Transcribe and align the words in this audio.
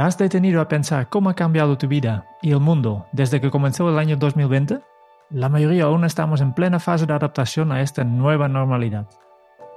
¿Has 0.00 0.16
detenido 0.16 0.62
a 0.62 0.68
pensar 0.68 1.10
cómo 1.10 1.28
ha 1.28 1.34
cambiado 1.34 1.76
tu 1.76 1.86
vida 1.86 2.24
y 2.40 2.52
el 2.52 2.60
mundo 2.60 3.06
desde 3.12 3.38
que 3.38 3.50
comenzó 3.50 3.90
el 3.90 3.98
año 3.98 4.16
2020? 4.16 4.80
La 5.28 5.50
mayoría 5.50 5.84
aún 5.84 6.06
estamos 6.06 6.40
en 6.40 6.54
plena 6.54 6.80
fase 6.80 7.04
de 7.04 7.12
adaptación 7.12 7.70
a 7.70 7.82
esta 7.82 8.02
nueva 8.02 8.48
normalidad. 8.48 9.06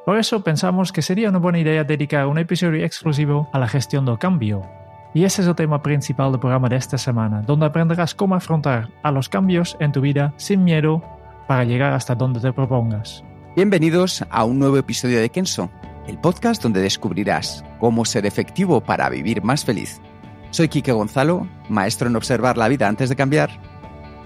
Por 0.05 0.17
eso 0.17 0.41
pensamos 0.41 0.93
que 0.93 1.01
sería 1.01 1.27
una 1.27 1.39
buena 1.39 1.59
idea 1.59 1.83
dedicar 1.83 2.27
un 2.27 2.37
episodio 2.37 2.85
exclusivo 2.85 3.49
a 3.51 3.59
la 3.59 3.67
gestión 3.67 4.05
del 4.05 4.17
cambio. 4.17 4.61
Y 5.13 5.25
ese 5.25 5.41
es 5.41 5.47
el 5.49 5.55
tema 5.55 5.83
principal 5.83 6.31
del 6.31 6.39
programa 6.39 6.69
de 6.69 6.77
esta 6.77 6.97
semana, 6.97 7.41
donde 7.41 7.65
aprenderás 7.65 8.15
cómo 8.15 8.35
afrontar 8.35 8.91
a 9.03 9.11
los 9.11 9.27
cambios 9.27 9.75
en 9.81 9.91
tu 9.91 9.99
vida 9.99 10.33
sin 10.37 10.63
miedo 10.63 11.03
para 11.49 11.65
llegar 11.65 11.91
hasta 11.91 12.15
donde 12.15 12.39
te 12.39 12.53
propongas. 12.53 13.25
Bienvenidos 13.57 14.23
a 14.29 14.45
un 14.45 14.57
nuevo 14.57 14.77
episodio 14.77 15.19
de 15.19 15.29
Kenso, 15.29 15.69
el 16.07 16.17
podcast 16.17 16.63
donde 16.63 16.79
descubrirás 16.79 17.65
cómo 17.81 18.05
ser 18.05 18.25
efectivo 18.25 18.79
para 18.79 19.09
vivir 19.09 19.43
más 19.43 19.65
feliz. 19.65 19.99
Soy 20.53 20.69
Quique 20.69 20.91
Gonzalo, 20.91 21.47
maestro 21.67 22.07
en 22.07 22.15
observar 22.15 22.59
la 22.59 22.67
vida 22.67 22.87
antes 22.87 23.09
de 23.09 23.15
cambiar. 23.15 23.59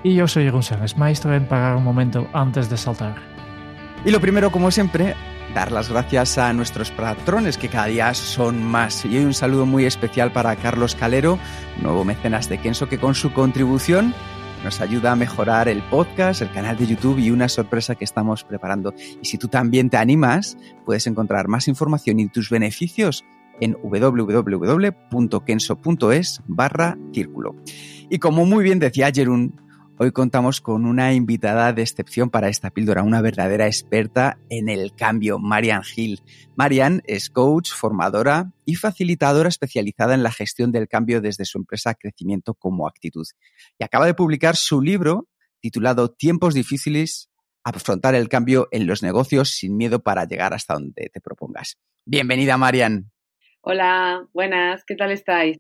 Y 0.04 0.14
yo 0.14 0.28
soy 0.28 0.50
González, 0.50 0.98
maestro 0.98 1.34
en 1.34 1.48
parar 1.48 1.78
un 1.78 1.86
momento 1.86 2.28
antes 2.34 2.70
de 2.70 2.76
saltar. 2.76 3.16
Y 4.04 4.12
lo 4.12 4.20
primero, 4.20 4.52
como 4.52 4.70
siempre, 4.70 5.16
dar 5.56 5.72
las 5.72 5.90
gracias 5.90 6.38
a 6.38 6.52
nuestros 6.52 6.92
patrones 6.92 7.58
que 7.58 7.70
cada 7.70 7.86
día 7.86 8.14
son 8.14 8.62
más. 8.62 9.06
Y 9.06 9.18
hoy 9.18 9.24
un 9.24 9.34
saludo 9.34 9.66
muy 9.66 9.86
especial 9.86 10.34
para 10.34 10.58
Carlos 10.58 10.96
Calero, 10.96 11.40
nuevo 11.82 12.04
mecenas 12.04 12.50
de 12.50 12.58
Kenso, 12.58 12.90
que 12.90 13.00
con 13.00 13.16
su 13.16 13.32
contribución 13.32 14.14
nos 14.66 14.82
ayuda 14.82 15.14
a 15.14 15.16
mejorar 15.16 15.70
el 15.70 15.82
podcast, 15.84 16.42
el 16.42 16.52
canal 16.52 16.76
de 16.76 16.88
YouTube 16.88 17.20
y 17.20 17.32
una 17.32 17.48
sorpresa 17.48 17.96
que 17.96 18.04
estamos 18.04 18.44
preparando. 18.44 18.94
Y 19.22 19.26
si 19.26 19.38
tú 19.38 19.48
también 19.48 19.90
te 19.90 19.96
animas, 19.96 20.58
puedes 20.86 21.08
encontrar 21.08 21.48
más 21.48 21.70
información 21.70 22.20
y 22.20 22.28
tus 22.28 22.50
beneficios 22.50 23.24
en 23.60 23.78
www.kenso.es 23.82 24.32
barra 26.48 26.98
círculo. 27.14 27.56
Y 28.10 28.20
como 28.20 28.46
muy 28.46 28.64
bien 28.64 28.80
decía 28.80 29.12
Jerún, 29.14 29.60
hoy 29.98 30.12
contamos 30.12 30.62
con 30.62 30.86
una 30.86 31.14
invitada 31.14 31.74
de 31.74 31.82
excepción 31.82 32.30
para 32.30 32.50
esta 32.50 32.70
píldora, 32.70 33.04
una 33.04 33.22
verdadera 33.22 33.68
experta 33.68 34.40
en 34.50 34.70
el 34.70 34.94
cambio, 34.96 35.40
Marian 35.40 35.84
Hill. 35.96 36.22
Marian 36.56 37.02
es 37.06 37.30
coach, 37.30 37.72
formadora 37.72 38.54
y 38.66 38.76
facilitadora 38.76 39.50
especializada 39.50 40.14
en 40.14 40.24
la 40.24 40.32
gestión 40.32 40.72
del 40.72 40.88
cambio 40.88 41.20
desde 41.22 41.46
su 41.46 41.58
empresa 41.58 41.96
Crecimiento 41.96 42.54
como 42.54 42.88
Actitud. 42.88 43.26
Y 43.78 43.84
acaba 43.84 44.06
de 44.06 44.14
publicar 44.14 44.56
su 44.56 44.82
libro 44.82 45.28
titulado 45.60 46.12
Tiempos 46.12 46.54
difíciles, 46.54 47.30
afrontar 47.64 48.16
el 48.16 48.30
cambio 48.30 48.68
en 48.72 48.88
los 48.88 49.04
negocios 49.04 49.50
sin 49.50 49.76
miedo 49.76 50.02
para 50.02 50.26
llegar 50.26 50.54
hasta 50.54 50.76
donde 50.76 51.10
te 51.12 51.20
propongas. 51.20 51.78
Bienvenida, 52.06 52.58
Marian. 52.58 53.12
Hola, 53.62 54.28
buenas, 54.34 54.84
¿qué 54.86 54.96
tal 54.96 55.12
estáis? 55.12 55.58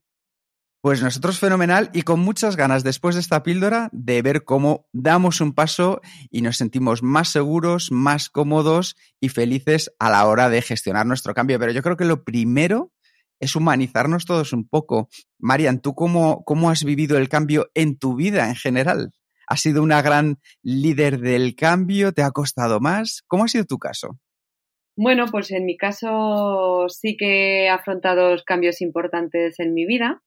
Pues 0.82 1.02
nosotros 1.02 1.40
fenomenal 1.40 1.90
y 1.94 2.04
con 2.04 2.20
muchas 2.20 2.56
ganas 2.56 2.84
después 2.84 3.16
de 3.16 3.22
esta 3.22 3.44
píldora 3.44 3.90
de 3.92 4.22
ver 4.22 4.46
cómo 4.46 4.88
damos 4.94 5.42
un 5.42 5.54
paso 5.54 6.02
y 6.30 6.42
nos 6.42 6.58
sentimos 6.58 7.04
más 7.04 7.30
seguros, 7.30 7.92
más 7.92 8.30
cómodos 8.30 8.96
y 9.20 9.30
felices 9.30 9.92
a 10.00 10.10
la 10.10 10.26
hora 10.28 10.50
de 10.50 10.62
gestionar 10.62 11.06
nuestro 11.06 11.34
cambio. 11.34 11.60
Pero 11.60 11.72
yo 11.72 11.82
creo 11.82 11.98
que 11.98 12.06
lo 12.06 12.24
primero 12.24 12.94
es 13.40 13.56
humanizarnos 13.56 14.26
todos 14.26 14.54
un 14.54 14.68
poco. 14.68 15.10
Marian, 15.40 15.82
¿tú 15.82 15.96
cómo, 15.96 16.44
cómo 16.46 16.70
has 16.70 16.84
vivido 16.84 17.18
el 17.18 17.28
cambio 17.28 17.70
en 17.74 17.98
tu 17.98 18.16
vida 18.16 18.48
en 18.48 18.56
general? 18.56 19.12
¿Has 19.48 19.62
sido 19.62 19.82
una 19.82 20.02
gran 20.02 20.40
líder 20.62 21.20
del 21.20 21.56
cambio? 21.56 22.14
¿Te 22.14 22.22
ha 22.22 22.32
costado 22.32 22.80
más? 22.80 23.24
¿Cómo 23.28 23.46
ha 23.46 23.48
sido 23.48 23.66
tu 23.66 23.80
caso? 23.80 24.20
Bueno, 25.00 25.26
pues 25.30 25.52
en 25.52 25.66
mi 25.66 25.78
caso 25.78 26.88
sí 26.90 27.16
que 27.18 27.66
he 27.66 27.70
afrontado 27.70 28.36
cambios 28.44 28.82
importantes 28.82 29.60
en 29.60 29.76
mi 29.76 29.86
vida, 29.86 30.24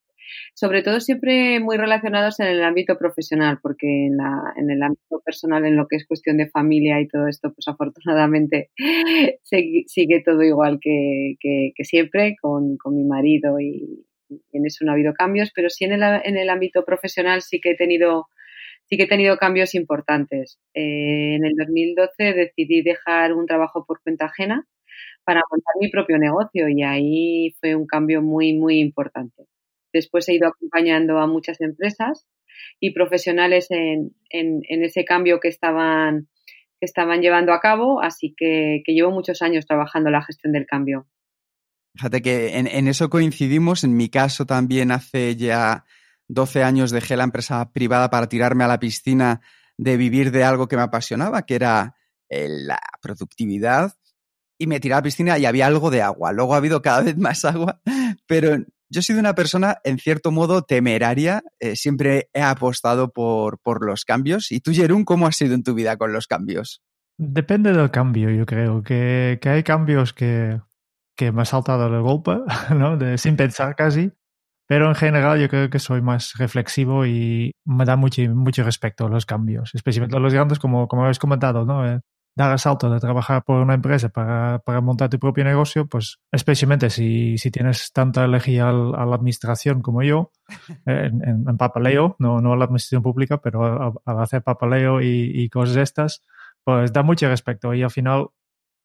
sobre 0.55 0.83
todo 0.85 1.01
siempre 1.01 1.59
muy 1.59 1.77
relacionados 1.77 2.39
en 2.39 2.47
el 2.47 2.63
ámbito 2.63 2.97
profesional, 2.97 3.59
porque 3.61 4.07
en, 4.07 4.17
la, 4.17 4.55
en 4.57 4.71
el 4.71 4.81
ámbito 4.81 5.21
personal, 5.25 5.67
en 5.67 5.75
lo 5.75 5.89
que 5.89 5.97
es 5.97 6.07
cuestión 6.07 6.37
de 6.37 6.49
familia 6.49 7.01
y 7.01 7.09
todo 7.09 7.27
esto, 7.27 7.53
pues 7.53 7.67
afortunadamente 7.67 8.71
sigue, 9.43 10.23
todo 10.25 10.41
igual 10.45 10.79
que, 10.81 11.35
que, 11.41 11.85
siempre 11.85 12.37
con, 12.41 12.77
con, 12.77 12.95
mi 12.95 13.03
marido 13.03 13.59
y, 13.59 14.07
en 14.53 14.67
eso 14.67 14.85
no 14.85 14.93
ha 14.93 14.95
habido 14.95 15.15
cambios, 15.15 15.51
pero 15.53 15.69
sí 15.69 15.85
en 15.85 15.95
el, 15.95 16.03
en 16.23 16.37
el 16.37 16.49
ámbito 16.49 16.85
profesional 16.85 17.43
sí 17.43 17.61
que 17.61 17.73
he 17.73 17.77
tenido 17.77 18.29
sí 18.91 18.97
que 18.97 19.05
he 19.05 19.09
tenido 19.09 19.37
cambios 19.39 19.75
importantes. 19.75 20.59
Eh, 20.75 21.37
en 21.37 21.45
el 21.45 21.55
2012 21.57 22.35
decidí 22.35 22.83
dejar 22.83 23.33
un 23.33 23.47
trabajo 23.47 23.85
por 23.87 24.03
cuenta 24.03 24.27
ajena 24.27 24.67
para 25.25 25.43
montar 25.51 25.75
mi 25.81 25.89
propio 25.91 26.19
negocio 26.19 26.69
y 26.69 26.83
ahí 26.83 27.55
fue 27.61 27.77
un 27.77 27.87
cambio 27.87 28.21
muy, 28.21 28.53
muy 28.53 28.81
importante. 28.81 29.47
Después 29.93 30.29
he 30.29 30.35
ido 30.35 30.49
acompañando 30.49 31.19
a 31.19 31.27
muchas 31.27 31.61
empresas 31.61 32.27
y 32.81 32.93
profesionales 32.93 33.69
en, 33.71 34.13
ese 34.29 35.05
cambio 35.05 35.39
que 35.39 35.49
estaban, 35.49 36.29
que 36.81 36.87
estaban 36.87 37.23
llevando 37.23 37.53
a 37.53 37.61
cabo, 37.61 38.03
así 38.03 38.35
que, 38.37 38.83
llevo 38.87 39.11
muchos 39.13 39.41
años 39.41 39.67
trabajando 39.67 40.11
la 40.11 40.23
gestión 40.23 40.53
del 40.53 40.67
cambio. 40.67 41.07
Fíjate 41.95 42.23
que 42.23 42.57
en, 42.57 42.67
en 42.67 42.89
eso 42.89 43.11
coincidimos. 43.11 43.83
En 43.83 43.97
mi 43.97 44.09
caso 44.09 44.47
también 44.47 44.93
hace 44.93 45.35
ya 45.35 45.85
12 46.31 46.63
años 46.63 46.91
dejé 46.91 47.17
la 47.17 47.25
empresa 47.25 47.73
privada 47.73 48.09
para 48.09 48.29
tirarme 48.29 48.65
a 48.65 48.69
la 48.69 48.79
piscina 48.79 49.41
de 49.77 49.97
vivir 49.97 50.31
de 50.31 50.45
algo 50.45 50.69
que 50.69 50.77
me 50.77 50.83
apasionaba, 50.83 51.43
que 51.43 51.57
era 51.57 51.97
eh, 52.29 52.47
la 52.49 52.81
productividad, 53.03 53.95
y 54.59 54.67
me 54.67 54.79
tiré 54.79 54.95
a 54.95 54.99
la 54.99 55.03
piscina 55.03 55.39
y 55.39 55.47
había 55.47 55.67
algo 55.67 55.91
de 55.91 56.03
agua. 56.03 56.33
Luego 56.33 56.55
ha 56.55 56.59
habido 56.59 56.83
cada 56.83 57.03
vez 57.03 57.17
más 57.17 57.45
agua, 57.45 57.81
pero 58.27 58.59
yo 58.91 59.01
he 59.01 59.03
sido 59.03 59.19
una 59.19 59.35
persona, 59.35 59.79
en 59.85 59.99
cierto 59.99 60.31
modo, 60.31 60.63
temeraria. 60.63 61.43
Eh, 61.59 61.77
siempre 61.77 62.29
he 62.33 62.43
apostado 62.43 63.13
por, 63.13 63.59
por 63.61 63.85
los 63.85 64.05
cambios. 64.05 64.53
¿Y 64.53 64.61
tú, 64.61 64.73
Jerún, 64.73 65.05
cómo 65.05 65.27
has 65.27 65.37
sido 65.37 65.55
en 65.55 65.63
tu 65.63 65.75
vida 65.75 65.97
con 65.97 66.13
los 66.13 66.27
cambios? 66.27 66.83
Depende 67.17 67.73
del 67.73 67.91
cambio, 67.91 68.31
yo 68.31 68.47
creo. 68.47 68.83
Que, 68.83 69.39
que 69.41 69.49
hay 69.49 69.63
cambios 69.63 70.13
que, 70.13 70.61
que 71.17 71.33
me 71.33 71.43
ha 71.43 71.45
saltado 71.45 71.91
de 71.91 72.01
golpe, 72.01 72.39
¿no? 72.77 72.97
De, 72.97 73.17
sin 73.19 73.37
pensar 73.37 73.77
casi. 73.77 74.13
Pero 74.71 74.87
en 74.87 74.95
general 74.95 75.41
yo 75.41 75.49
creo 75.49 75.69
que 75.69 75.81
soy 75.81 76.01
más 76.01 76.35
reflexivo 76.39 77.05
y 77.05 77.57
me 77.65 77.85
da 77.85 77.97
mucho, 77.97 78.23
mucho 78.33 78.63
respeto 78.63 79.07
a 79.07 79.09
los 79.09 79.27
cambios, 79.27 79.75
especialmente 79.75 80.17
a 80.17 80.21
los 80.21 80.33
grandes, 80.33 80.61
como, 80.61 80.87
como 80.87 81.03
habéis 81.03 81.19
comentado, 81.19 81.65
¿no? 81.65 81.85
Eh, 81.85 81.99
dar 82.37 82.53
el 82.53 82.59
salto 82.61 82.89
de 82.89 83.01
trabajar 83.01 83.43
por 83.43 83.61
una 83.63 83.75
empresa 83.75 84.11
para, 84.11 84.61
para, 84.61 84.81
montar 84.81 85.11
tu 85.11 85.19
propio 85.19 85.43
negocio, 85.43 85.89
pues 85.89 86.21
especialmente 86.31 86.89
si, 86.89 87.37
si 87.37 87.51
tienes 87.51 87.91
tanta 87.91 88.25
elegía 88.25 88.69
a 88.69 88.73
la 88.73 89.17
administración 89.17 89.83
como 89.83 90.05
yo, 90.05 90.31
en, 90.87 91.21
en, 91.49 91.57
papeleo, 91.57 92.15
no, 92.21 92.41
no 92.41 92.53
a 92.53 92.57
la 92.57 92.67
administración 92.67 93.03
pública, 93.03 93.39
pero 93.39 94.01
al 94.05 94.21
hacer 94.21 94.45
papeleo 94.45 95.03
y, 95.03 95.33
y 95.35 95.49
cosas 95.49 95.79
estas, 95.79 96.23
pues 96.63 96.93
da 96.93 97.03
mucho 97.03 97.29
respeto 97.29 97.75
y 97.75 97.83
al 97.83 97.91
final 97.91 98.29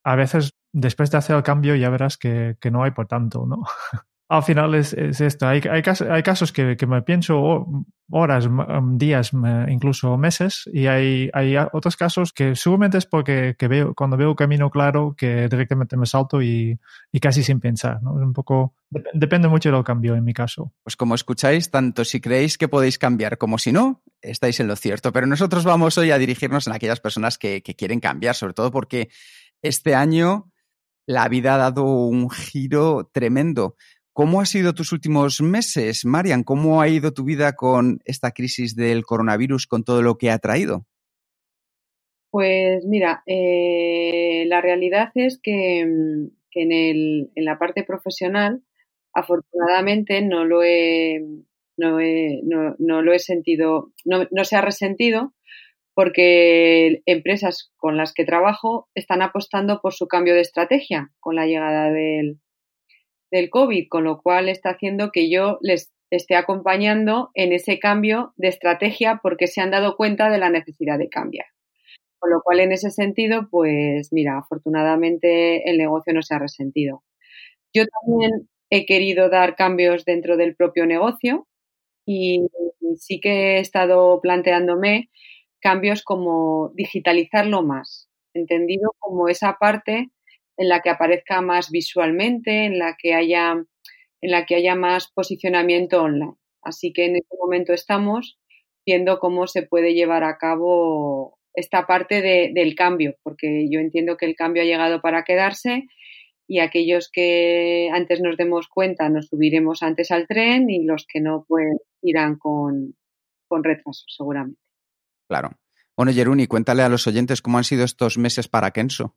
a 0.03 0.15
veces 0.15 0.55
después 0.73 1.11
de 1.11 1.19
hacer 1.19 1.35
el 1.35 1.43
cambio 1.43 1.75
ya 1.75 1.91
verás 1.91 2.17
que, 2.17 2.57
que 2.59 2.71
no 2.71 2.83
hay 2.83 2.89
por 2.89 3.05
tanto, 3.05 3.45
¿no? 3.45 3.61
al 4.27 4.43
final 4.43 4.73
es, 4.73 4.93
es 4.93 5.21
esto. 5.21 5.47
Hay, 5.47 5.61
hay, 5.69 5.81
casos, 6.23 6.51
que, 6.51 6.75
me 6.87 7.01
pienso 7.03 7.67
horas, 8.09 8.49
días, 8.93 9.31
incluso 9.67 10.17
meses, 10.17 10.67
y 10.73 10.87
hay, 10.87 11.29
hay 11.33 11.55
otros 11.57 11.95
casos 11.95 12.33
que 12.33 12.55
seguramente 12.55 12.97
es 12.97 13.05
porque 13.05 13.55
que 13.57 13.67
veo, 13.67 13.93
cuando 13.93 14.17
veo 14.17 14.35
camino 14.35 14.71
claro 14.71 15.15
que 15.15 15.47
directamente 15.47 15.95
me 15.95 16.07
salto 16.07 16.41
y, 16.41 16.79
y 17.11 17.19
casi 17.19 17.43
sin 17.43 17.59
pensar. 17.59 18.01
¿no? 18.01 18.13
Un 18.13 18.33
poco, 18.33 18.73
depende 19.13 19.47
mucho 19.47 19.71
del 19.71 19.83
cambio 19.83 20.15
en 20.15 20.23
mi 20.23 20.33
caso. 20.33 20.73
Pues 20.83 20.95
como 20.95 21.13
escucháis, 21.13 21.69
tanto 21.69 22.03
si 22.03 22.19
creéis 22.19 22.57
que 22.57 22.67
podéis 22.67 22.97
cambiar 22.97 23.37
como 23.37 23.59
si 23.59 23.71
no, 23.71 24.01
estáis 24.21 24.59
en 24.59 24.67
lo 24.67 24.75
cierto. 24.75 25.11
Pero 25.11 25.27
nosotros 25.27 25.63
vamos 25.65 25.97
hoy 25.99 26.09
a 26.09 26.17
dirigirnos 26.17 26.65
en 26.65 26.73
aquellas 26.73 26.99
personas 26.99 27.37
que, 27.37 27.61
que 27.61 27.75
quieren 27.75 27.99
cambiar, 27.99 28.33
sobre 28.33 28.53
todo 28.53 28.71
porque 28.71 29.09
este 29.61 29.93
año 29.93 30.51
la 31.07 31.27
vida 31.27 31.55
ha 31.55 31.57
dado 31.57 31.83
un 31.83 32.29
giro 32.29 33.09
tremendo. 33.13 33.75
¿Cómo 34.15 34.39
ha 34.39 34.45
sido 34.45 34.73
tus 34.73 34.93
últimos 34.93 35.41
meses, 35.41 36.05
Marian? 36.05 36.43
¿Cómo 36.43 36.79
ha 36.79 36.87
ido 36.87 37.13
tu 37.13 37.25
vida 37.25 37.53
con 37.57 37.99
esta 38.05 38.31
crisis 38.31 38.73
del 38.73 39.03
coronavirus, 39.03 39.67
con 39.67 39.83
todo 39.83 40.01
lo 40.01 40.17
que 40.17 40.31
ha 40.31 40.39
traído? 40.39 40.85
Pues 42.31 42.85
mira, 42.85 43.23
eh, 43.25 44.45
la 44.47 44.61
realidad 44.61 45.11
es 45.15 45.37
que, 45.43 45.85
mm, 45.85 46.27
en, 46.51 46.71
el, 46.71 47.31
en, 47.35 47.43
la 47.43 47.59
parte 47.59 47.83
profesional, 47.83 48.63
afortunadamente 49.13 50.21
no 50.21 50.45
lo 50.45 50.63
he, 50.63 51.21
no, 51.75 53.01
lo 53.01 53.13
he 53.13 53.19
sentido, 53.19 53.91
no, 54.05 54.45
se 54.45 54.55
ha 54.55 54.61
resentido 54.61 55.33
porque 55.93 57.01
empresas 57.05 57.73
con 57.75 57.97
las 57.97 58.13
que 58.13 58.23
trabajo 58.23 58.87
están 58.95 59.21
apostando 59.21 59.81
por 59.81 59.93
su 59.93 60.07
cambio 60.07 60.35
de 60.35 60.41
estrategia 60.41 61.11
con 61.19 61.35
la 61.35 61.47
llegada 61.47 61.91
del, 61.91 62.39
del 63.31 63.49
COVID, 63.49 63.87
con 63.89 64.03
lo 64.03 64.21
cual 64.21 64.49
está 64.49 64.71
haciendo 64.71 65.11
que 65.11 65.29
yo 65.29 65.57
les 65.61 65.91
esté 66.11 66.35
acompañando 66.35 67.31
en 67.33 67.53
ese 67.53 67.79
cambio 67.79 68.33
de 68.37 68.49
estrategia 68.49 69.19
porque 69.21 69.47
se 69.47 69.61
han 69.61 69.71
dado 69.71 69.95
cuenta 69.97 70.29
de 70.29 70.37
la 70.37 70.49
necesidad 70.49 70.97
de 70.99 71.09
cambiar. 71.09 71.47
Con 72.19 72.31
lo 72.31 72.41
cual, 72.41 72.59
en 72.61 72.71
ese 72.71 72.91
sentido, 72.91 73.49
pues 73.51 74.11
mira, 74.11 74.39
afortunadamente 74.39 75.69
el 75.69 75.77
negocio 75.77 76.13
no 76.13 76.21
se 76.21 76.35
ha 76.35 76.39
resentido. 76.39 77.03
Yo 77.73 77.83
también 77.87 78.49
he 78.69 78.85
querido 78.85 79.29
dar 79.29 79.55
cambios 79.55 80.05
dentro 80.05 80.37
del 80.37 80.55
propio 80.55 80.85
negocio 80.85 81.47
y 82.05 82.47
sí 82.97 83.19
que 83.19 83.57
he 83.57 83.59
estado 83.59 84.21
planteándome 84.21 85.09
cambios 85.61 86.03
como 86.03 86.71
digitalizarlo 86.75 87.63
más, 87.63 88.09
entendido 88.33 88.93
como 88.99 89.29
esa 89.29 89.57
parte 89.59 90.09
en 90.57 90.69
la 90.69 90.81
que 90.81 90.89
aparezca 90.89 91.41
más 91.41 91.69
visualmente, 91.71 92.65
en 92.65 92.79
la 92.79 92.95
que 92.97 93.13
haya, 93.13 93.53
en 94.21 94.31
la 94.31 94.45
que 94.45 94.55
haya 94.55 94.75
más 94.75 95.11
posicionamiento 95.11 96.01
online. 96.01 96.35
Así 96.61 96.93
que 96.93 97.05
en 97.05 97.17
este 97.17 97.35
momento 97.39 97.73
estamos 97.73 98.39
viendo 98.85 99.19
cómo 99.19 99.47
se 99.47 99.63
puede 99.63 99.93
llevar 99.93 100.23
a 100.23 100.37
cabo 100.37 101.39
esta 101.53 101.87
parte 101.87 102.21
del 102.21 102.75
cambio, 102.75 103.15
porque 103.23 103.67
yo 103.69 103.79
entiendo 103.79 104.17
que 104.17 104.25
el 104.25 104.35
cambio 104.35 104.61
ha 104.61 104.65
llegado 104.65 105.01
para 105.01 105.23
quedarse 105.23 105.87
y 106.47 106.59
aquellos 106.59 107.09
que 107.11 107.89
antes 107.93 108.21
nos 108.21 108.37
demos 108.37 108.67
cuenta 108.67 109.09
nos 109.09 109.27
subiremos 109.27 109.81
antes 109.81 110.11
al 110.11 110.27
tren 110.27 110.69
y 110.69 110.83
los 110.83 111.05
que 111.07 111.21
no, 111.21 111.45
pues 111.47 111.77
irán 112.01 112.37
con, 112.37 112.95
con 113.47 113.63
retraso, 113.63 114.03
seguramente. 114.07 114.59
Claro. 115.27 115.51
Bueno, 115.97 116.11
Jeruni, 116.11 116.45
cuéntale 116.45 116.83
a 116.83 116.89
los 116.89 117.07
oyentes 117.07 117.41
cómo 117.41 117.57
han 117.57 117.63
sido 117.63 117.85
estos 117.85 118.17
meses 118.17 118.47
para 118.47 118.71
Kenso. 118.71 119.15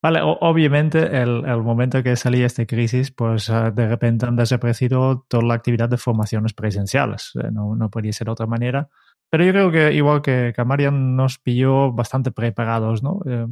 Vale, 0.00 0.20
obviamente 0.22 0.98
el, 1.20 1.44
el, 1.44 1.62
momento 1.62 2.04
que 2.04 2.14
salí 2.14 2.42
esta 2.42 2.64
crisis, 2.66 3.10
pues 3.10 3.50
ah, 3.50 3.72
de 3.72 3.88
repente 3.88 4.26
han 4.26 4.36
desaparecido 4.36 5.24
toda 5.26 5.42
la 5.42 5.54
actividad 5.54 5.88
de 5.88 5.96
formaciones 5.96 6.52
presenciales. 6.52 7.32
Eh, 7.42 7.50
no, 7.50 7.74
no 7.74 7.90
podía 7.90 8.12
ser 8.12 8.26
de 8.26 8.32
otra 8.32 8.46
manera. 8.46 8.88
Pero 9.28 9.44
yo 9.44 9.52
creo 9.52 9.70
que 9.72 9.92
igual 9.92 10.22
que, 10.22 10.52
que 10.54 10.90
nos 10.92 11.38
pilló 11.38 11.92
bastante 11.92 12.30
preparados, 12.30 13.02
¿no? 13.02 13.20
Eh, 13.26 13.46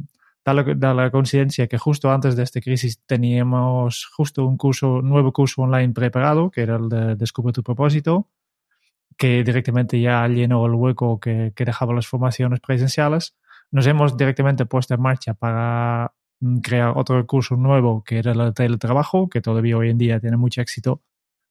da, 0.45 0.53
la, 0.53 0.63
da, 0.63 1.11
que 1.69 1.77
justo 1.77 2.11
antes 2.11 2.37
de 2.37 2.43
esta 2.43 2.61
crisis 2.61 3.01
teníamos 3.05 4.05
justo 4.15 4.45
un 4.45 4.57
curso, 4.57 5.01
nuevo 5.01 5.33
curso 5.33 5.61
online 5.63 5.93
preparado, 5.93 6.49
que 6.49 6.61
era 6.61 6.77
el 6.77 6.87
de 6.87 7.15
Descubre 7.15 7.51
tu 7.51 7.61
propósito, 7.61 8.29
que 9.17 9.43
directamente 9.43 9.99
ya 9.99 10.27
llenó 10.27 10.65
el 10.65 10.73
hueco 10.73 11.19
que, 11.19 11.51
que 11.55 11.65
dejaba 11.65 11.93
las 11.93 12.07
formaciones 12.07 12.61
presenciales. 12.61 13.35
Nos 13.71 13.85
hemos 13.85 14.15
directamente 14.15 14.65
puesto 14.65 14.93
en 14.93 15.01
marcha 15.01 15.33
para 15.33 16.13
crear 16.61 16.93
otro 16.95 17.25
curso 17.25 17.55
nuevo 17.55 18.03
que 18.03 18.19
era 18.19 18.31
el 18.31 18.53
teletrabajo, 18.53 19.29
que 19.29 19.41
todavía 19.41 19.77
hoy 19.77 19.89
en 19.89 19.97
día 19.97 20.19
tiene 20.19 20.37
mucho 20.37 20.61
éxito, 20.61 21.01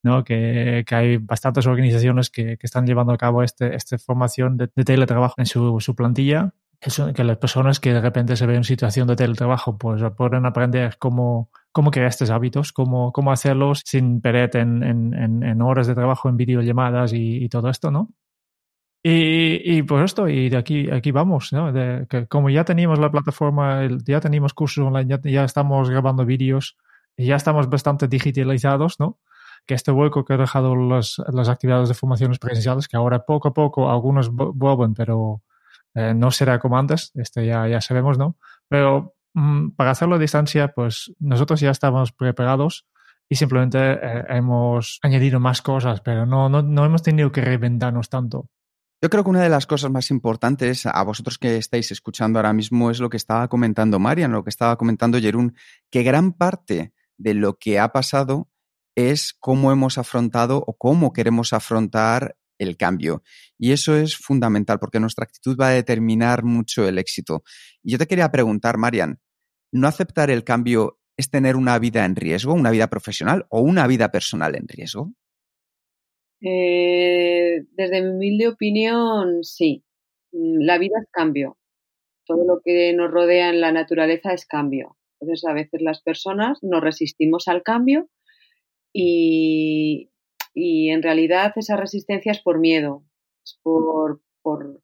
¿no? 0.03 0.25
que, 0.25 0.85
que 0.87 0.95
hay 0.95 1.17
bastantes 1.19 1.67
organizaciones 1.67 2.31
que, 2.31 2.57
que, 2.57 2.67
están 2.67 2.87
llevando 2.87 3.13
a 3.13 3.19
cabo 3.19 3.43
este, 3.43 3.75
esta 3.75 3.99
formación 3.99 4.57
de, 4.57 4.71
de 4.75 4.85
teletrabajo 4.85 5.35
en 5.39 5.47
su, 5.47 5.81
su 5.81 5.95
plantilla. 5.95 6.55
Eso, 6.79 7.13
que 7.15 7.25
las 7.25 7.39
personas 7.39 7.81
que 7.81 7.95
de 7.95 8.03
repente 8.03 8.37
se 8.37 8.45
ven 8.47 8.57
en 8.57 8.65
situación 8.65 9.09
de 9.09 9.17
teletrabajo 9.17 9.79
pues 9.79 10.03
pueden 10.15 10.45
aprender 10.45 10.99
cómo, 10.99 11.51
cómo 11.73 11.91
crear 11.91 12.09
estos 12.09 12.29
hábitos, 12.29 12.73
cómo, 12.73 13.13
cómo 13.13 13.33
hacerlos 13.33 13.83
sin 13.85 14.21
perder 14.21 14.57
en, 14.57 14.83
en, 14.83 15.43
en 15.43 15.63
horas 15.63 15.87
de 15.87 15.95
trabajo, 15.95 16.29
en 16.29 16.37
videollamadas 16.37 17.15
y, 17.15 17.43
y 17.43 17.49
todo 17.49 17.71
esto, 17.71 17.91
¿no? 17.91 18.11
Y, 19.09 19.61
y, 19.63 19.83
pues 19.85 20.05
esto, 20.05 20.29
y 20.29 20.49
de 20.49 20.57
aquí, 20.57 20.91
aquí 20.91 21.13
vamos, 21.13 21.53
¿no? 21.53 21.73
De, 21.73 22.09
que 22.11 22.27
como 22.27 22.51
ya 22.51 22.65
teníamos 22.65 22.99
la 22.99 23.09
plataforma, 23.09 23.87
ya 24.05 24.19
teníamos 24.19 24.53
cursos 24.53 24.85
online, 24.85 25.09
ya, 25.09 25.31
ya 25.31 25.45
estamos 25.45 25.89
grabando 25.89 26.25
vídeos, 26.27 26.77
ya 27.17 27.37
estamos 27.37 27.71
bastante 27.71 28.09
digitalizados, 28.09 28.99
¿no? 28.99 29.21
Que 29.65 29.75
este 29.75 29.93
hueco 29.93 30.25
que 30.25 30.33
ha 30.33 30.39
dejado 30.39 30.75
las, 30.75 31.23
las 31.33 31.49
actividades 31.49 31.89
de 31.89 31.95
formaciones 31.95 32.41
presenciales, 32.41 32.89
que 32.89 32.97
ahora 32.97 33.25
poco 33.25 33.47
a 33.47 33.55
poco 33.55 33.93
algunos 33.93 34.29
vuelven, 34.33 34.93
pero 34.95 35.41
eh, 35.95 36.13
no 36.13 36.33
será 36.33 36.59
como 36.59 36.77
antes, 36.77 37.13
esto 37.15 37.41
ya, 37.43 37.69
ya 37.69 37.81
sabemos, 37.81 38.19
¿no? 38.19 38.35
Pero 38.67 39.15
mmm, 39.35 39.69
para 39.77 39.93
hacerlo 39.93 40.17
a 40.17 40.19
distancia, 40.19 40.73
pues 40.75 41.13
nosotros 41.21 41.61
ya 41.61 41.71
estamos 41.71 42.11
preparados 42.11 42.89
y 43.29 43.37
simplemente 43.37 43.79
eh, 43.79 44.25
hemos 44.31 44.99
añadido 45.01 45.39
más 45.39 45.63
cosas, 45.63 46.01
pero 46.01 46.27
no, 46.27 46.49
no, 46.49 46.63
no 46.63 46.85
hemos 46.85 47.05
tenido 47.05 47.31
que 47.31 47.41
reinventarnos 47.41 48.09
tanto. 48.09 48.49
Yo 49.03 49.11
creo 49.11 49.25
que 49.25 49.31
una 49.31 49.43
de 49.43 49.51
las 49.51 49.67
cosas 49.67 49.91
más 49.91 50.11
importantes 50.11 50.87
a 50.87 51.03
vosotros 51.03 51.37
que 51.37 51.59
estáis 51.59 51.93
escuchando 51.93 52.39
ahora 52.39 52.55
mismo 52.55 52.91
es 52.91 52.99
lo 52.99 53.11
que 53.11 53.19
estaba 53.19 53.47
comentando 53.49 53.99
Marian, 53.99 54.33
lo 54.33 54.43
que 54.43 54.51
estaba 54.51 54.77
comentando 54.77 55.21
Jerún, 55.21 55.55
que 55.91 56.03
gran 56.03 56.33
parte 56.33 56.95
de 57.19 57.35
lo 57.35 57.59
que 57.59 57.79
ha 57.79 57.93
pasado 57.93 58.51
es 58.95 59.35
cómo 59.39 59.71
hemos 59.71 59.99
afrontado 59.99 60.65
o 60.67 60.79
cómo 60.79 61.13
queremos 61.13 61.53
afrontar 61.53 62.39
el 62.59 62.79
cambio. 62.79 63.23
Y 63.59 63.73
eso 63.73 63.95
es 63.97 64.17
fundamental 64.17 64.79
porque 64.79 64.99
nuestra 64.99 65.25
actitud 65.25 65.59
va 65.61 65.69
a 65.69 65.73
determinar 65.73 66.43
mucho 66.43 66.89
el 66.89 66.99
éxito. 66.99 67.43
Y 67.83 67.93
yo 67.93 67.99
te 67.99 68.07
quería 68.07 68.31
preguntar, 68.31 68.79
Marian, 68.79 69.21
¿no 69.73 69.89
aceptar 69.89 70.31
el 70.31 70.43
cambio 70.43 71.01
es 71.19 71.31
tener 71.31 71.57
una 71.57 71.79
vida 71.79 72.07
en 72.07 72.17
riesgo, 72.17 72.55
una 72.55 72.71
vida 72.71 72.89
profesional 72.89 73.47
o 73.51 73.61
una 73.61 73.87
vida 73.87 74.11
personal 74.11 74.55
en 74.55 74.67
riesgo? 74.67 75.13
Eh, 76.43 77.65
desde 77.73 78.03
mi 78.03 78.09
humilde 78.11 78.49
opinión, 78.49 79.43
sí. 79.43 79.85
Mm, 80.33 80.61
la 80.65 80.79
vida 80.79 80.97
es 81.01 81.09
cambio. 81.11 81.59
Todo 82.27 82.45
lo 82.45 82.61
que 82.65 82.93
nos 82.93 83.11
rodea 83.11 83.51
en 83.51 83.61
la 83.61 83.73
naturaleza 83.73 84.33
es 84.33 84.47
cambio. 84.47 84.97
Entonces, 85.21 85.45
a 85.49 85.55
veces 85.55 85.81
las 85.83 86.03
personas 86.03 86.59
nos 86.63 86.83
resistimos 86.83 87.49
al 87.49 87.63
cambio 87.63 88.09
y, 88.93 90.11
y 90.55 90.91
en 90.91 91.03
realidad 91.03 91.53
esa 91.57 91.77
resistencia 91.77 92.33
es 92.33 92.43
por 92.43 92.59
miedo, 92.59 93.05
es 93.45 93.59
por, 93.63 94.21
por, 94.43 94.83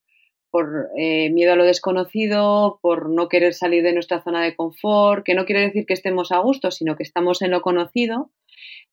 por 0.51 0.89
eh, 0.99 1.31
miedo 1.31 1.53
a 1.53 1.57
lo 1.57 1.65
desconocido, 1.65 2.79
por 2.83 3.11
no 3.11 3.29
querer 3.29 3.55
salir 3.55 3.83
de 3.83 3.95
nuestra 3.95 4.23
zona 4.23 4.43
de 4.43 4.55
confort, 4.55 5.25
que 5.25 5.35
no 5.35 5.47
quiere 5.47 5.63
decir 5.63 5.87
que 5.87 5.95
estemos 5.95 6.31
a 6.31 6.39
gusto, 6.39 6.71
sino 6.71 6.97
que 6.97 7.03
estamos 7.03 7.43
en 7.43 7.51
lo 7.51 7.63
conocido. 7.63 8.31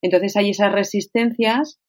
Entonces 0.02 0.36
hay 0.36 0.50
esas 0.50 0.72
resistencias 0.72 1.80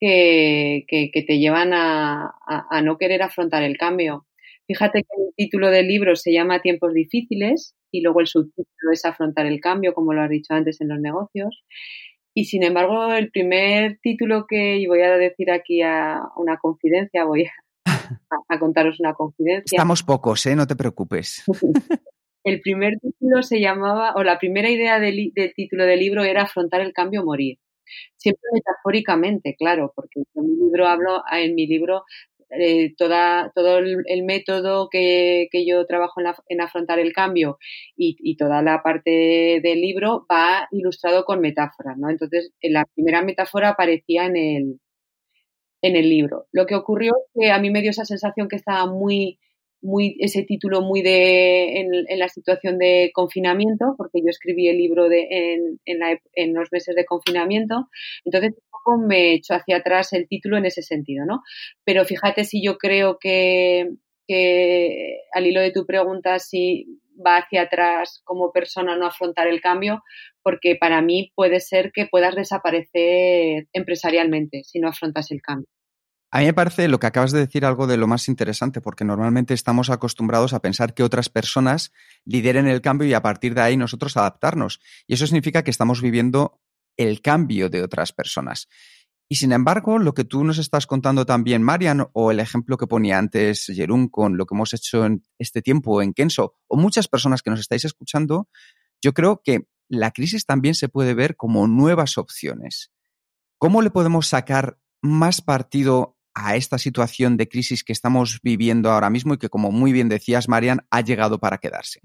que, 0.00 0.84
que, 0.86 1.24
te 1.26 1.38
llevan 1.38 1.72
a, 1.72 2.34
a, 2.46 2.82
no 2.82 2.98
querer 2.98 3.22
afrontar 3.22 3.62
el 3.62 3.76
cambio. 3.76 4.26
Fíjate 4.66 5.02
que 5.02 5.22
el 5.22 5.34
título 5.36 5.70
del 5.70 5.88
libro 5.88 6.14
se 6.14 6.32
llama 6.32 6.60
Tiempos 6.60 6.92
difíciles 6.92 7.74
y 7.90 8.02
luego 8.02 8.20
el 8.20 8.26
subtítulo 8.26 8.92
es 8.92 9.04
Afrontar 9.04 9.46
el 9.46 9.60
cambio, 9.60 9.94
como 9.94 10.12
lo 10.12 10.22
has 10.22 10.30
dicho 10.30 10.54
antes 10.54 10.80
en 10.80 10.88
los 10.88 11.00
negocios. 11.00 11.64
Y 12.34 12.44
sin 12.44 12.62
embargo, 12.62 13.12
el 13.14 13.30
primer 13.30 13.98
título 14.02 14.46
que, 14.46 14.76
y 14.76 14.86
voy 14.86 15.02
a 15.02 15.16
decir 15.16 15.50
aquí 15.50 15.82
a 15.82 16.20
una 16.36 16.58
confidencia, 16.58 17.24
voy 17.24 17.46
a, 17.46 17.52
a 18.48 18.58
contaros 18.58 19.00
una 19.00 19.14
confidencia. 19.14 19.76
Estamos 19.76 20.02
pocos, 20.02 20.44
¿eh? 20.46 20.54
No 20.54 20.66
te 20.66 20.76
preocupes. 20.76 21.42
el 22.44 22.60
primer 22.60 22.98
título 23.00 23.42
se 23.42 23.60
llamaba, 23.60 24.12
o 24.14 24.22
la 24.22 24.38
primera 24.38 24.70
idea 24.70 25.00
del, 25.00 25.32
del 25.34 25.52
título 25.54 25.84
del 25.86 25.98
libro 25.98 26.22
era 26.22 26.42
Afrontar 26.42 26.82
el 26.82 26.92
cambio 26.92 27.22
o 27.22 27.24
morir 27.24 27.58
siempre 28.16 28.42
metafóricamente, 28.52 29.54
claro, 29.56 29.92
porque 29.94 30.20
en 30.34 30.44
mi 30.46 30.56
libro 30.56 30.86
hablo, 30.86 31.22
en 31.32 31.54
mi 31.54 31.66
libro 31.66 32.04
eh, 32.50 32.94
toda, 32.96 33.52
todo 33.54 33.78
el, 33.78 34.24
método 34.24 34.88
que, 34.90 35.48
que, 35.52 35.66
yo 35.66 35.86
trabajo 35.86 36.20
en, 36.20 36.24
la, 36.24 36.36
en 36.48 36.60
afrontar 36.62 36.98
el 36.98 37.12
cambio 37.12 37.58
y, 37.96 38.16
y, 38.20 38.36
toda 38.36 38.62
la 38.62 38.82
parte 38.82 39.60
del 39.62 39.80
libro 39.82 40.26
va 40.32 40.66
ilustrado 40.72 41.24
con 41.24 41.40
metáforas, 41.40 41.98
¿no? 41.98 42.08
Entonces, 42.08 42.52
la 42.62 42.86
primera 42.94 43.22
metáfora 43.22 43.70
aparecía 43.70 44.24
en 44.26 44.36
el, 44.36 44.80
en 45.82 45.96
el 45.96 46.08
libro. 46.08 46.46
Lo 46.52 46.66
que 46.66 46.74
ocurrió 46.74 47.12
es 47.16 47.42
que 47.42 47.50
a 47.50 47.58
mí 47.58 47.70
me 47.70 47.82
dio 47.82 47.90
esa 47.90 48.04
sensación 48.04 48.48
que 48.48 48.56
estaba 48.56 48.86
muy 48.86 49.38
muy 49.80 50.16
ese 50.20 50.42
título 50.42 50.82
muy 50.82 51.02
de 51.02 51.80
en, 51.80 52.18
la 52.18 52.28
situación 52.28 52.78
de 52.78 53.10
confinamiento 53.14 53.94
porque 53.96 54.20
yo 54.20 54.28
escribí 54.28 54.68
el 54.68 54.78
libro 54.78 55.08
de 55.08 55.26
en, 55.30 55.80
en, 55.84 55.98
la, 55.98 56.18
en, 56.34 56.54
los 56.54 56.68
meses 56.72 56.94
de 56.94 57.04
confinamiento 57.04 57.88
entonces 58.24 58.54
un 58.56 58.70
poco 58.70 58.98
me 58.98 59.34
echó 59.34 59.54
hacia 59.54 59.76
atrás 59.76 60.12
el 60.12 60.26
título 60.26 60.56
en 60.56 60.66
ese 60.66 60.82
sentido 60.82 61.24
no 61.26 61.42
pero 61.84 62.04
fíjate 62.04 62.44
si 62.44 62.62
yo 62.62 62.76
creo 62.76 63.18
que, 63.20 63.88
que 64.26 65.20
al 65.32 65.46
hilo 65.46 65.60
de 65.60 65.72
tu 65.72 65.86
pregunta 65.86 66.38
si 66.38 66.86
va 67.24 67.38
hacia 67.38 67.62
atrás 67.62 68.20
como 68.24 68.52
persona 68.52 68.96
no 68.96 69.06
afrontar 69.06 69.46
el 69.46 69.60
cambio 69.60 70.02
porque 70.42 70.76
para 70.76 71.02
mí 71.02 71.32
puede 71.34 71.60
ser 71.60 71.92
que 71.92 72.06
puedas 72.06 72.34
desaparecer 72.34 73.68
empresarialmente 73.72 74.64
si 74.64 74.80
no 74.80 74.88
afrontas 74.88 75.30
el 75.30 75.40
cambio 75.40 75.68
A 76.30 76.40
mí 76.40 76.44
me 76.44 76.52
parece 76.52 76.88
lo 76.88 77.00
que 77.00 77.06
acabas 77.06 77.32
de 77.32 77.38
decir 77.38 77.64
algo 77.64 77.86
de 77.86 77.96
lo 77.96 78.06
más 78.06 78.28
interesante, 78.28 78.82
porque 78.82 79.04
normalmente 79.04 79.54
estamos 79.54 79.88
acostumbrados 79.88 80.52
a 80.52 80.60
pensar 80.60 80.92
que 80.92 81.02
otras 81.02 81.30
personas 81.30 81.90
lideren 82.24 82.68
el 82.68 82.82
cambio 82.82 83.08
y 83.08 83.14
a 83.14 83.22
partir 83.22 83.54
de 83.54 83.62
ahí 83.62 83.76
nosotros 83.78 84.16
adaptarnos. 84.16 84.80
Y 85.06 85.14
eso 85.14 85.26
significa 85.26 85.64
que 85.64 85.70
estamos 85.70 86.02
viviendo 86.02 86.60
el 86.98 87.22
cambio 87.22 87.70
de 87.70 87.82
otras 87.82 88.12
personas. 88.12 88.68
Y 89.30 89.36
sin 89.36 89.52
embargo, 89.52 89.98
lo 89.98 90.12
que 90.12 90.24
tú 90.24 90.44
nos 90.44 90.58
estás 90.58 90.86
contando 90.86 91.24
también, 91.24 91.62
Marian, 91.62 92.08
o 92.12 92.30
el 92.30 92.40
ejemplo 92.40 92.76
que 92.76 92.86
ponía 92.86 93.18
antes 93.18 93.66
Jerún 93.66 94.08
con 94.08 94.36
lo 94.36 94.44
que 94.44 94.54
hemos 94.54 94.74
hecho 94.74 95.06
en 95.06 95.22
este 95.38 95.62
tiempo 95.62 96.02
en 96.02 96.12
Kenso, 96.12 96.54
o 96.66 96.76
muchas 96.76 97.08
personas 97.08 97.42
que 97.42 97.50
nos 97.50 97.60
estáis 97.60 97.84
escuchando, 97.84 98.48
yo 99.02 99.14
creo 99.14 99.40
que 99.42 99.66
la 99.88 100.10
crisis 100.10 100.44
también 100.44 100.74
se 100.74 100.88
puede 100.88 101.14
ver 101.14 101.36
como 101.36 101.66
nuevas 101.66 102.18
opciones. 102.18 102.90
¿Cómo 103.58 103.80
le 103.80 103.90
podemos 103.90 104.26
sacar 104.26 104.78
más 105.00 105.40
partido 105.40 106.17
a 106.38 106.56
esta 106.56 106.78
situación 106.78 107.36
de 107.36 107.48
crisis 107.48 107.82
que 107.82 107.92
estamos 107.92 108.40
viviendo 108.42 108.90
ahora 108.90 109.10
mismo 109.10 109.34
y 109.34 109.38
que, 109.38 109.48
como 109.48 109.70
muy 109.72 109.92
bien 109.92 110.08
decías, 110.08 110.48
Marian, 110.48 110.80
ha 110.90 111.00
llegado 111.00 111.38
para 111.38 111.58
quedarse? 111.58 112.00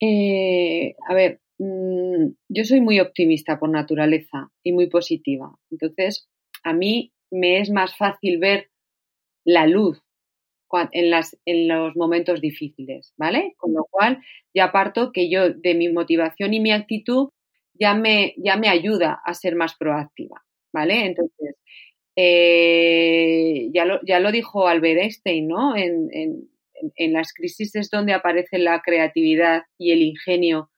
Eh, 0.00 0.94
a 1.08 1.14
ver, 1.14 1.40
mm, 1.58 2.28
yo 2.48 2.64
soy 2.64 2.80
muy 2.80 3.00
optimista 3.00 3.58
por 3.58 3.70
naturaleza 3.70 4.50
y 4.62 4.72
muy 4.72 4.88
positiva. 4.88 5.54
Entonces, 5.70 6.28
a 6.62 6.72
mí 6.72 7.12
me 7.30 7.60
es 7.60 7.70
más 7.70 7.96
fácil 7.96 8.38
ver 8.38 8.70
la 9.44 9.66
luz 9.66 10.00
en, 10.92 11.10
las, 11.10 11.36
en 11.44 11.68
los 11.68 11.96
momentos 11.96 12.40
difíciles, 12.40 13.12
¿vale? 13.16 13.54
Con 13.56 13.72
lo 13.72 13.86
cual, 13.90 14.22
ya 14.54 14.72
parto 14.72 15.12
que 15.12 15.30
yo, 15.30 15.50
de 15.50 15.74
mi 15.74 15.92
motivación 15.92 16.54
y 16.54 16.60
mi 16.60 16.72
actitud, 16.72 17.30
ya 17.74 17.94
me, 17.94 18.34
ya 18.36 18.56
me 18.56 18.68
ayuda 18.68 19.20
a 19.24 19.34
ser 19.34 19.54
más 19.54 19.76
proactiva, 19.76 20.44
¿vale? 20.72 21.06
Entonces, 21.06 21.56
eh, 22.16 23.68
ya, 23.74 23.84
lo, 23.84 24.00
ya 24.06 24.20
lo 24.20 24.32
dijo 24.32 24.66
Albert 24.66 25.00
Einstein, 25.00 25.48
¿no? 25.48 25.76
En, 25.76 26.08
en, 26.12 26.48
en, 26.96 27.12
las 27.12 27.32
crisis 27.34 27.74
es 27.76 27.90
donde 27.90 28.14
aparece 28.14 28.58
la 28.58 28.80
creatividad 28.80 29.62
y 29.78 29.92
el 29.92 30.02
ingenio 30.02 30.70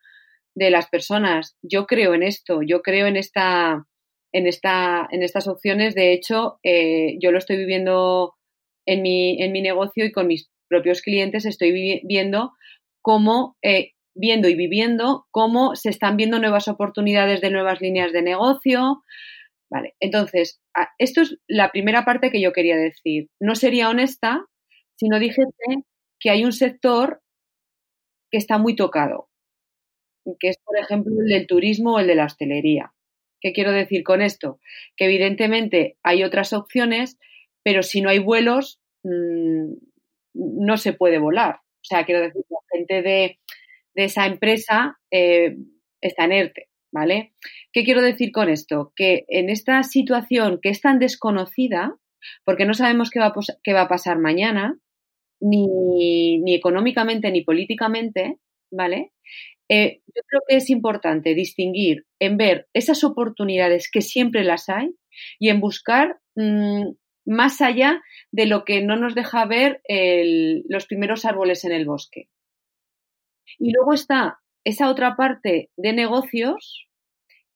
de 0.56 0.70
las 0.70 0.88
personas. 0.88 1.56
Yo 1.62 1.86
creo 1.86 2.14
en 2.14 2.24
esto, 2.24 2.60
yo 2.62 2.82
creo 2.82 3.06
en 3.06 3.16
esta, 3.16 3.86
en 4.32 4.46
esta, 4.48 5.08
en 5.10 5.22
estas 5.22 5.46
opciones. 5.46 5.94
De 5.94 6.12
hecho, 6.12 6.58
eh, 6.64 7.16
yo 7.20 7.30
lo 7.30 7.38
estoy 7.38 7.56
viviendo 7.56 8.34
en 8.84 9.02
mi, 9.02 9.40
en 9.40 9.52
mi 9.52 9.62
negocio 9.62 10.04
y 10.04 10.12
con 10.12 10.26
mis 10.26 10.50
propios 10.68 11.02
clientes. 11.02 11.46
Estoy 11.46 12.02
viendo 12.04 12.52
cómo, 13.00 13.56
eh, 13.62 13.92
viendo 14.14 14.48
y 14.48 14.54
viviendo 14.56 15.26
cómo 15.30 15.76
se 15.76 15.90
están 15.90 16.16
viendo 16.16 16.40
nuevas 16.40 16.66
oportunidades 16.66 17.40
de 17.40 17.50
nuevas 17.50 17.80
líneas 17.80 18.12
de 18.12 18.22
negocio, 18.22 19.04
Vale, 19.70 19.94
entonces, 20.00 20.62
esto 20.98 21.20
es 21.20 21.38
la 21.46 21.70
primera 21.70 22.04
parte 22.04 22.30
que 22.30 22.40
yo 22.40 22.52
quería 22.52 22.76
decir. 22.76 23.28
No 23.38 23.54
sería 23.54 23.90
honesta 23.90 24.46
si 24.96 25.08
no 25.08 25.18
dijese 25.18 25.84
que 26.18 26.30
hay 26.30 26.44
un 26.44 26.52
sector 26.52 27.20
que 28.30 28.38
está 28.38 28.58
muy 28.58 28.76
tocado, 28.76 29.28
que 30.38 30.48
es, 30.48 30.58
por 30.64 30.78
ejemplo, 30.78 31.12
el 31.20 31.28
del 31.28 31.46
turismo 31.46 31.94
o 31.94 31.98
el 31.98 32.06
de 32.06 32.14
la 32.14 32.24
hostelería. 32.24 32.92
¿Qué 33.40 33.52
quiero 33.52 33.72
decir 33.72 34.02
con 34.02 34.22
esto? 34.22 34.58
Que 34.96 35.04
evidentemente 35.04 35.96
hay 36.02 36.24
otras 36.24 36.52
opciones, 36.52 37.18
pero 37.62 37.82
si 37.82 38.00
no 38.00 38.10
hay 38.10 38.18
vuelos, 38.18 38.80
mm, 39.04 39.74
no 40.34 40.76
se 40.76 40.92
puede 40.92 41.18
volar. 41.18 41.56
O 41.56 41.84
sea, 41.84 42.04
quiero 42.04 42.22
decir, 42.22 42.42
la 42.48 42.58
gente 42.72 43.02
de, 43.02 43.38
esa 43.94 44.26
empresa 44.26 44.98
eh, 45.10 45.56
está 46.00 46.24
en 46.24 46.32
ERTE. 46.32 46.67
¿Vale? 46.92 47.34
¿Qué 47.72 47.84
quiero 47.84 48.02
decir 48.02 48.32
con 48.32 48.48
esto? 48.48 48.92
Que 48.96 49.24
en 49.28 49.50
esta 49.50 49.82
situación 49.82 50.58
que 50.62 50.70
es 50.70 50.80
tan 50.80 50.98
desconocida, 50.98 51.96
porque 52.44 52.64
no 52.64 52.74
sabemos 52.74 53.10
qué 53.10 53.20
va 53.20 53.32
a, 53.80 53.88
pasar 53.88 54.18
mañana, 54.18 54.78
ni, 55.40 56.38
ni, 56.38 56.54
económicamente 56.54 57.30
ni 57.30 57.42
políticamente, 57.42 58.38
¿vale? 58.70 59.12
Eh, 59.68 60.00
yo 60.06 60.22
creo 60.26 60.40
que 60.48 60.56
es 60.56 60.70
importante 60.70 61.34
distinguir 61.34 62.06
en 62.18 62.36
ver 62.38 62.68
esas 62.72 63.04
oportunidades 63.04 63.90
que 63.90 64.00
siempre 64.00 64.42
las 64.42 64.68
hay 64.68 64.94
y 65.38 65.50
en 65.50 65.60
buscar 65.60 66.18
mm, 66.36 66.88
más 67.26 67.60
allá 67.60 68.02
de 68.32 68.46
lo 68.46 68.64
que 68.64 68.82
no 68.82 68.96
nos 68.96 69.14
deja 69.14 69.44
ver 69.44 69.82
los 70.68 70.86
primeros 70.86 71.24
árboles 71.26 71.64
en 71.64 71.72
el 71.72 71.84
bosque. 71.84 72.28
Y 73.58 73.72
luego 73.72 73.92
está 73.92 74.40
esa 74.68 74.90
otra 74.90 75.16
parte 75.16 75.70
de 75.78 75.92
negocios 75.94 76.86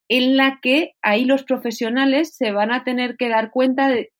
en 0.09 0.38
la 0.38 0.61
que 0.62 0.92
ahí 1.02 1.26
los 1.26 1.45
profesionales 1.45 2.35
se 2.35 2.52
van 2.52 2.73
a 2.73 2.85
tener 2.85 3.16
que 3.19 3.28
dar 3.28 3.50
cuenta 3.50 3.88
de, 3.88 4.11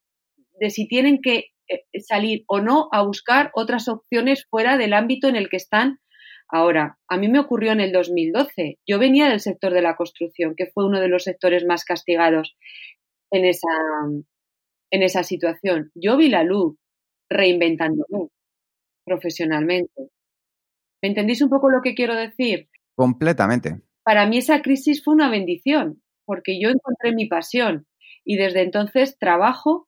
si 0.69 0.87
tienen 0.87 1.19
que 1.21 1.45
eh, 1.69 1.81
salir 2.07 2.43
o 2.47 2.61
no 2.61 2.89
a 2.91 3.01
buscar 3.01 3.49
otras 3.55 3.87
opciones 3.87 4.45
fuera 4.47 4.77
del 4.77 4.93
ámbito 4.93 5.27
en 5.27 5.35
el 5.35 5.49
que 5.49 5.57
están 5.57 5.99
ahora. 6.47 6.99
A 7.07 7.17
mí 7.17 7.29
me 7.29 7.39
ocurrió 7.39 7.71
en 7.71 7.81
el 7.81 7.91
2012. 7.91 8.77
Yo 8.87 8.99
venía 8.99 9.27
del 9.27 9.39
sector 9.39 9.73
de 9.73 9.81
la 9.81 9.95
construcción, 9.95 10.53
que 10.55 10.67
fue 10.67 10.85
uno 10.85 10.99
de 10.99 11.07
los 11.07 11.23
sectores 11.23 11.65
más 11.65 11.85
castigados 11.85 12.55
en 13.31 13.45
esa, 13.45 13.69
en 14.91 15.01
esa 15.01 15.23
situación. 15.23 15.91
Yo 15.95 16.15
vi 16.15 16.29
la 16.29 16.43
luz 16.43 16.75
reinventándome 17.27 18.29
profesionalmente. 19.03 20.09
¿Me 21.01 21.09
entendéis 21.09 21.41
un 21.41 21.49
poco 21.49 21.69
lo 21.69 21.81
que 21.81 21.95
quiero 21.95 22.15
decir? 22.15 22.69
Completamente. 22.95 23.81
Para 24.03 24.25
mí 24.25 24.37
esa 24.37 24.61
crisis 24.61 25.03
fue 25.03 25.13
una 25.13 25.29
bendición, 25.29 26.01
porque 26.25 26.59
yo 26.61 26.69
encontré 26.69 27.13
mi 27.13 27.27
pasión 27.27 27.87
y 28.25 28.37
desde 28.37 28.61
entonces 28.61 29.17
trabajo 29.17 29.87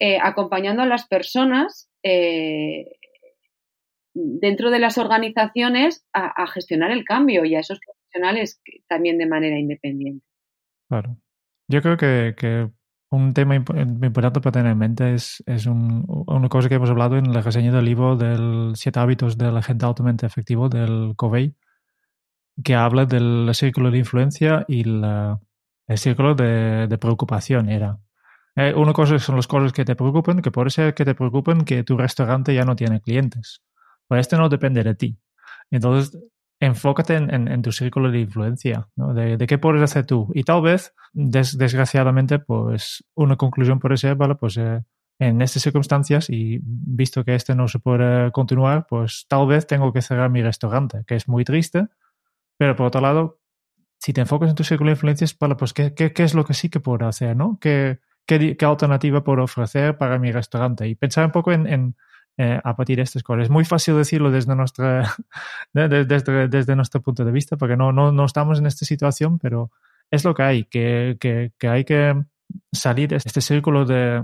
eh, 0.00 0.18
acompañando 0.20 0.82
a 0.82 0.86
las 0.86 1.06
personas 1.06 1.88
eh, 2.02 2.86
dentro 4.14 4.70
de 4.70 4.78
las 4.78 4.98
organizaciones 4.98 6.04
a, 6.12 6.46
gestionar 6.48 6.90
el 6.90 7.04
cambio 7.04 7.44
y 7.44 7.54
a 7.54 7.60
esos 7.60 7.78
profesionales 7.80 8.60
también 8.88 9.18
de 9.18 9.26
manera 9.26 9.58
independiente. 9.58 10.24
Claro. 10.88 11.16
Yo 11.68 11.80
creo 11.80 11.96
que, 11.96 12.68
un 13.10 13.34
tema 13.34 13.54
importante 13.54 14.40
para 14.40 14.52
tener 14.52 14.72
en 14.72 14.78
mente 14.78 15.14
es, 15.14 15.42
es 15.46 15.66
una 15.66 16.48
cosa 16.48 16.68
que 16.68 16.76
hemos 16.76 16.90
hablado 16.90 17.18
en 17.18 17.32
la 17.32 17.42
reseña 17.42 17.70
del 17.70 17.84
libro 17.84 18.16
del 18.16 18.72
Siete 18.74 19.00
hábitos 19.00 19.36
del 19.36 19.56
agente 19.56 19.84
altamente 19.84 20.26
efectivo 20.26 20.70
del 20.70 21.12
Covey, 21.14 21.54
que 22.62 22.74
habla 22.74 23.06
del 23.06 23.50
círculo 23.54 23.90
de 23.90 23.98
influencia 23.98 24.64
y 24.68 24.82
el 24.82 25.98
círculo 25.98 26.34
de, 26.34 26.98
preocupación. 27.00 27.68
Era. 27.68 27.98
Eh, 28.56 28.74
una 28.74 28.92
cosa 28.92 29.18
son 29.18 29.36
las 29.36 29.46
cosas 29.46 29.72
que 29.72 29.84
te 29.84 29.96
preocupan, 29.96 30.42
que 30.42 30.50
puede 30.50 30.70
ser 30.70 30.94
que 30.94 31.04
te 31.04 31.14
preocupen 31.14 31.64
que 31.64 31.84
tu 31.84 31.96
restaurante 31.96 32.54
ya 32.54 32.64
no 32.64 32.76
tiene 32.76 33.00
clientes. 33.00 33.62
Pues 34.08 34.20
esto 34.22 34.36
no 34.36 34.48
depende 34.48 34.82
de 34.82 34.94
ti. 34.94 35.18
Entonces, 35.70 36.18
enfócate 36.60 37.16
en, 37.16 37.62
tu 37.62 37.72
círculo 37.72 38.10
de 38.10 38.20
influencia, 38.20 38.88
de, 38.94 39.46
qué 39.48 39.58
puedes 39.58 39.82
hacer 39.82 40.06
tú. 40.06 40.30
Y 40.34 40.44
tal 40.44 40.62
vez, 40.62 40.94
desgraciadamente, 41.12 42.38
pues 42.38 43.04
una 43.14 43.36
conclusión 43.36 43.80
puede 43.80 43.96
ser, 43.96 44.14
vale, 44.14 44.36
pues 44.36 44.56
eh, 44.58 44.82
en 45.18 45.42
estas 45.42 45.62
circunstancias 45.62 46.30
y 46.30 46.60
visto 46.62 47.24
que 47.24 47.34
este 47.34 47.54
no 47.54 47.68
se 47.68 47.78
puede 47.78 48.30
continuar, 48.32 48.86
pues 48.88 49.26
tal 49.28 49.46
vez 49.46 49.66
tengo 49.66 49.92
que 49.92 50.02
cerrar 50.02 50.30
mi 50.30 50.42
restaurante, 50.42 51.02
que 51.06 51.16
es 51.16 51.26
muy 51.26 51.44
triste, 51.44 51.88
pero 52.62 52.76
por 52.76 52.86
otro 52.86 53.00
lado, 53.00 53.40
si 53.98 54.12
te 54.12 54.20
enfocas 54.20 54.50
en 54.50 54.54
tu 54.54 54.62
círculo 54.62 54.90
de 54.90 54.92
influencias, 54.92 55.34
pues 55.34 55.72
¿qué, 55.72 55.94
qué, 55.94 56.12
qué 56.12 56.22
es 56.22 56.32
lo 56.32 56.44
que 56.44 56.54
sí 56.54 56.68
que 56.68 56.78
puedo 56.78 57.08
hacer? 57.08 57.36
¿no? 57.36 57.58
¿Qué, 57.60 57.98
qué, 58.24 58.56
qué 58.56 58.64
alternativa 58.64 59.24
puedo 59.24 59.42
ofrecer 59.42 59.98
para 59.98 60.16
mi 60.20 60.30
restaurante? 60.30 60.86
Y 60.86 60.94
pensar 60.94 61.24
un 61.24 61.32
poco 61.32 61.50
en, 61.50 61.66
en 61.66 61.96
eh, 62.36 62.60
a 62.62 62.76
partir 62.76 62.98
de 62.98 63.02
estas 63.02 63.24
cosas. 63.24 63.46
Es 63.46 63.50
muy 63.50 63.64
fácil 63.64 63.96
decirlo 63.96 64.30
desde, 64.30 64.54
nuestra, 64.54 65.12
desde, 65.72 66.46
desde, 66.46 66.76
nuestro 66.76 67.02
punto 67.02 67.24
de 67.24 67.32
vista, 67.32 67.56
porque 67.56 67.76
no, 67.76 67.90
no, 67.90 68.12
no 68.12 68.24
estamos 68.24 68.60
en 68.60 68.66
esta 68.66 68.84
situación, 68.84 69.40
pero 69.40 69.72
es 70.08 70.24
lo 70.24 70.32
que 70.32 70.42
hay, 70.44 70.64
que, 70.66 71.16
que, 71.18 71.50
que 71.58 71.66
hay 71.66 71.84
que 71.84 72.14
salir 72.70 73.08
de 73.08 73.16
este 73.16 73.40
círculo 73.40 73.84
de, 73.86 74.22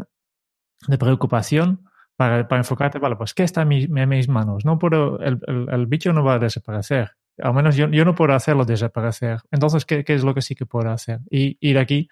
de 0.86 0.96
preocupación 0.96 1.90
para, 2.14 2.46
para, 2.46 2.60
enfocarte, 2.60 3.00
vale, 3.00 3.16
pues 3.16 3.34
¿qué 3.34 3.42
está 3.42 3.62
en, 3.62 3.98
en 3.98 4.08
mis 4.08 4.28
manos? 4.28 4.64
No 4.64 4.78
puedo, 4.78 5.18
el, 5.18 5.40
el, 5.48 5.66
el, 5.68 5.86
bicho 5.88 6.12
no 6.12 6.22
va 6.22 6.34
a 6.34 6.38
desaparecer. 6.38 7.16
Al 7.42 7.54
menos 7.54 7.76
yo, 7.76 7.88
yo 7.88 8.04
no 8.04 8.14
puedo 8.14 8.34
hacerlo 8.34 8.64
desaparecer. 8.64 9.38
Entonces, 9.50 9.84
¿qué, 9.84 10.04
¿qué, 10.04 10.14
es 10.14 10.24
lo 10.24 10.34
que 10.34 10.42
sí 10.42 10.54
que 10.54 10.66
puedo 10.66 10.90
hacer? 10.90 11.20
Y 11.30 11.56
ir 11.60 11.78
aquí, 11.78 12.08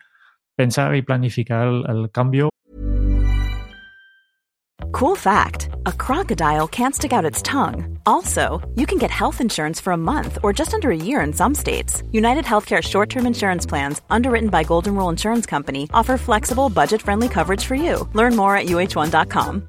pensar 0.54 0.94
y 0.94 1.02
planificar 1.02 1.68
el, 1.68 1.84
el 1.88 2.10
cambio. 2.10 2.50
Cool 4.92 5.16
fact 5.16 5.68
a 5.84 5.92
crocodile 5.92 6.68
can't 6.68 6.94
stick 6.94 7.12
out 7.12 7.30
its 7.30 7.42
tongue. 7.42 7.98
Also, 8.06 8.66
you 8.76 8.86
can 8.86 8.98
get 8.98 9.10
health 9.10 9.40
insurance 9.40 9.80
for 9.80 9.92
a 9.92 9.96
month 9.96 10.38
or 10.42 10.52
just 10.52 10.72
under 10.72 10.90
a 10.90 10.96
year 10.96 11.20
in 11.20 11.32
some 11.32 11.54
states. 11.54 12.02
United 12.12 12.44
Healthcare 12.44 12.82
short 12.82 13.10
term 13.10 13.26
insurance 13.26 13.66
plans, 13.66 14.00
underwritten 14.08 14.48
by 14.48 14.64
Golden 14.64 14.94
Rule 14.94 15.10
Insurance 15.10 15.46
Company, 15.46 15.88
offer 15.92 16.16
flexible, 16.16 16.70
budget 16.70 17.02
friendly 17.02 17.28
coverage 17.28 17.64
for 17.64 17.74
you. 17.74 18.08
Learn 18.14 18.36
more 18.36 18.56
at 18.56 18.66
uh1.com. 18.66 19.68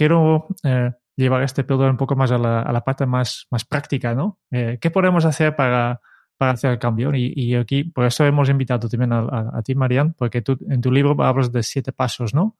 Quiero 0.00 0.48
eh, 0.64 0.92
llevar 1.14 1.42
este 1.42 1.62
píldora 1.62 1.90
un 1.90 1.98
poco 1.98 2.16
más 2.16 2.30
a 2.32 2.38
la, 2.38 2.62
a 2.62 2.72
la 2.72 2.80
parte 2.80 3.04
más, 3.04 3.46
más 3.50 3.66
práctica, 3.66 4.14
¿no? 4.14 4.38
Eh, 4.50 4.78
¿Qué 4.80 4.90
podemos 4.90 5.26
hacer 5.26 5.54
para, 5.54 6.00
para 6.38 6.52
hacer 6.52 6.70
el 6.70 6.78
cambio? 6.78 7.14
Y, 7.14 7.34
y, 7.36 7.54
aquí, 7.54 7.84
por 7.84 8.06
eso 8.06 8.24
hemos 8.24 8.48
invitado 8.48 8.88
también 8.88 9.12
a, 9.12 9.18
a, 9.18 9.58
a 9.58 9.62
ti, 9.62 9.74
Marian, 9.74 10.14
porque 10.14 10.40
tú 10.40 10.56
en 10.70 10.80
tu 10.80 10.90
libro 10.90 11.22
hablas 11.22 11.52
de 11.52 11.62
siete 11.62 11.92
pasos, 11.92 12.32
¿no? 12.32 12.56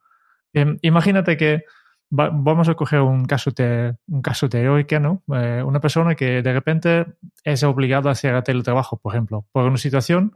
Eh, 0.52 0.76
imagínate 0.82 1.38
que 1.38 1.64
va, 2.10 2.28
vamos 2.28 2.68
a 2.68 2.74
coger 2.74 3.00
un 3.00 3.24
caso, 3.24 3.52
te, 3.52 3.96
un 4.08 4.20
caso 4.20 4.46
teórico, 4.50 5.00
¿no? 5.00 5.22
Eh, 5.34 5.62
una 5.64 5.80
persona 5.80 6.14
que 6.14 6.42
de 6.42 6.52
repente 6.52 7.06
es 7.42 7.62
obligada 7.62 8.10
a 8.10 8.12
hacer 8.12 8.42
teletrabajo, 8.42 8.98
por 8.98 9.14
ejemplo, 9.14 9.46
por 9.50 9.64
una 9.64 9.78
situación 9.78 10.34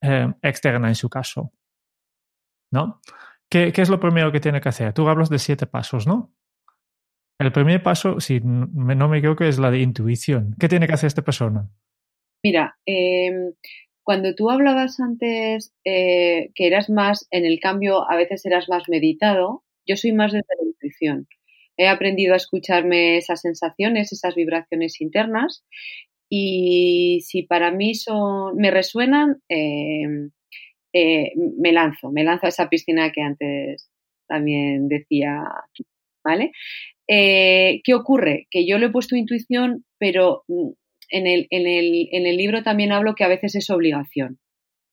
eh, 0.00 0.32
externa 0.40 0.88
en 0.88 0.94
su 0.94 1.10
caso, 1.10 1.52
¿no? 2.70 3.02
¿Qué, 3.52 3.70
¿Qué, 3.70 3.82
es 3.82 3.90
lo 3.90 4.00
primero 4.00 4.32
que 4.32 4.40
tiene 4.40 4.62
que 4.62 4.70
hacer? 4.70 4.94
Tú 4.94 5.06
hablas 5.08 5.28
de 5.28 5.38
siete 5.38 5.66
pasos, 5.66 6.06
¿no? 6.06 6.34
El 7.38 7.52
primer 7.52 7.82
paso, 7.82 8.18
si 8.18 8.40
no 8.40 9.08
me 9.08 9.18
equivoco, 9.18 9.44
es 9.44 9.58
la 9.58 9.70
de 9.70 9.80
intuición. 9.80 10.56
¿Qué 10.58 10.68
tiene 10.68 10.86
que 10.86 10.94
hacer 10.94 11.08
esta 11.08 11.20
persona? 11.20 11.68
Mira, 12.42 12.78
eh, 12.86 13.52
cuando 14.02 14.34
tú 14.34 14.48
hablabas 14.48 14.98
antes 15.00 15.74
eh, 15.84 16.48
que 16.54 16.66
eras 16.66 16.88
más, 16.88 17.28
en 17.30 17.44
el 17.44 17.60
cambio, 17.60 18.10
a 18.10 18.16
veces 18.16 18.46
eras 18.46 18.70
más 18.70 18.84
meditado, 18.88 19.64
yo 19.86 19.98
soy 19.98 20.12
más 20.12 20.32
desde 20.32 20.46
la 20.58 20.68
intuición. 20.68 21.28
He 21.76 21.88
aprendido 21.88 22.32
a 22.32 22.38
escucharme 22.38 23.18
esas 23.18 23.42
sensaciones, 23.42 24.14
esas 24.14 24.34
vibraciones 24.34 24.98
internas 25.02 25.66
y 26.30 27.20
si 27.26 27.42
para 27.42 27.70
mí 27.70 27.94
son, 27.96 28.56
me 28.56 28.70
resuenan, 28.70 29.42
eh, 29.50 30.30
eh, 30.92 31.32
me 31.36 31.72
lanzo, 31.72 32.10
me 32.10 32.24
lanzo 32.24 32.46
a 32.46 32.50
esa 32.50 32.68
piscina 32.68 33.12
que 33.12 33.22
antes 33.22 33.90
también 34.26 34.88
decía, 34.88 35.44
¿vale? 36.24 36.52
Eh, 37.08 37.80
¿Qué 37.84 37.94
ocurre? 37.94 38.46
Que 38.50 38.66
yo 38.66 38.78
le 38.78 38.86
he 38.86 38.90
puesto 38.90 39.16
intuición, 39.16 39.84
pero 39.98 40.44
en 41.08 41.26
el, 41.26 41.46
en, 41.50 41.66
el, 41.66 42.08
en 42.12 42.26
el 42.26 42.36
libro 42.36 42.62
también 42.62 42.92
hablo 42.92 43.14
que 43.14 43.24
a 43.24 43.28
veces 43.28 43.54
es 43.54 43.70
obligación. 43.70 44.38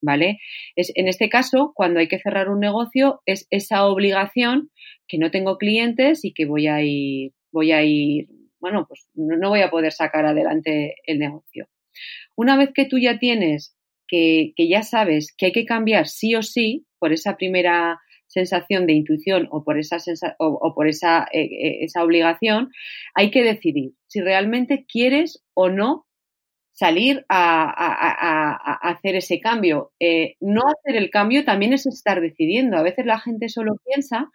¿Vale? 0.02 0.38
Es, 0.76 0.92
en 0.94 1.08
este 1.08 1.28
caso, 1.28 1.72
cuando 1.74 2.00
hay 2.00 2.08
que 2.08 2.18
cerrar 2.18 2.48
un 2.48 2.60
negocio, 2.60 3.20
es 3.26 3.46
esa 3.50 3.84
obligación 3.84 4.70
que 5.06 5.18
no 5.18 5.30
tengo 5.30 5.58
clientes 5.58 6.24
y 6.24 6.32
que 6.32 6.46
voy 6.46 6.68
a 6.68 6.80
ir, 6.82 7.32
voy 7.52 7.72
a 7.72 7.82
ir, 7.82 8.28
bueno, 8.60 8.86
pues 8.88 9.08
no 9.14 9.50
voy 9.50 9.60
a 9.60 9.70
poder 9.70 9.92
sacar 9.92 10.24
adelante 10.24 10.94
el 11.04 11.18
negocio. 11.18 11.68
Una 12.34 12.56
vez 12.56 12.70
que 12.74 12.86
tú 12.86 12.98
ya 12.98 13.18
tienes, 13.18 13.76
que, 14.10 14.52
ya 14.68 14.82
sabes 14.82 15.32
que 15.36 15.46
hay 15.46 15.52
que 15.52 15.64
cambiar 15.64 16.08
sí 16.08 16.34
o 16.34 16.42
sí 16.42 16.86
por 16.98 17.12
esa 17.12 17.36
primera 17.36 18.00
sensación 18.26 18.86
de 18.86 18.92
intuición 18.94 19.48
o 19.50 19.64
por 19.64 19.78
esa, 19.78 19.98
o, 20.38 20.74
por 20.74 20.88
esa, 20.88 21.26
eh, 21.32 21.84
esa 21.84 22.04
obligación, 22.04 22.70
hay 23.14 23.30
que 23.30 23.42
decidir 23.42 23.92
si 24.06 24.20
realmente 24.20 24.86
quieres 24.86 25.42
o 25.54 25.68
no 25.68 26.06
salir 26.72 27.26
a, 27.28 28.78
hacer 28.88 29.16
ese 29.16 29.40
cambio. 29.40 29.92
Eh, 30.00 30.36
no 30.40 30.62
hacer 30.62 30.96
el 30.96 31.10
cambio 31.10 31.44
también 31.44 31.72
es 31.72 31.86
estar 31.86 32.20
decidiendo. 32.20 32.76
A 32.78 32.82
veces 32.82 33.04
la 33.04 33.20
gente 33.20 33.48
solo 33.48 33.76
piensa 33.84 34.30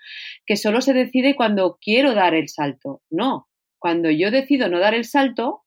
que 0.45 0.55
solo 0.55 0.81
se 0.81 0.93
decide 0.93 1.35
cuando 1.35 1.77
quiero 1.81 2.13
dar 2.13 2.35
el 2.35 2.49
salto. 2.49 3.01
No, 3.09 3.47
cuando 3.79 4.11
yo 4.11 4.29
decido 4.29 4.69
no 4.69 4.79
dar 4.79 4.93
el 4.93 5.05
salto 5.05 5.63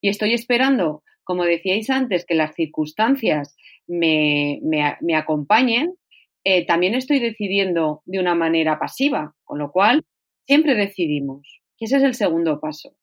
y 0.00 0.08
estoy 0.08 0.32
esperando, 0.32 1.02
como 1.24 1.44
decíais 1.44 1.90
antes, 1.90 2.24
que 2.24 2.34
las 2.34 2.54
circunstancias 2.54 3.56
me, 3.86 4.60
me, 4.62 4.96
me 5.00 5.14
acompañen, 5.14 5.94
eh, 6.44 6.66
también 6.66 6.94
estoy 6.94 7.20
decidiendo 7.20 8.02
de 8.04 8.18
una 8.18 8.34
manera 8.34 8.78
pasiva, 8.78 9.34
con 9.44 9.58
lo 9.58 9.70
cual 9.70 10.04
siempre 10.46 10.74
decidimos. 10.74 11.60
Y 11.78 11.84
ese 11.84 11.96
es 11.98 12.02
el 12.02 12.14
segundo 12.14 12.60
paso. 12.60 12.94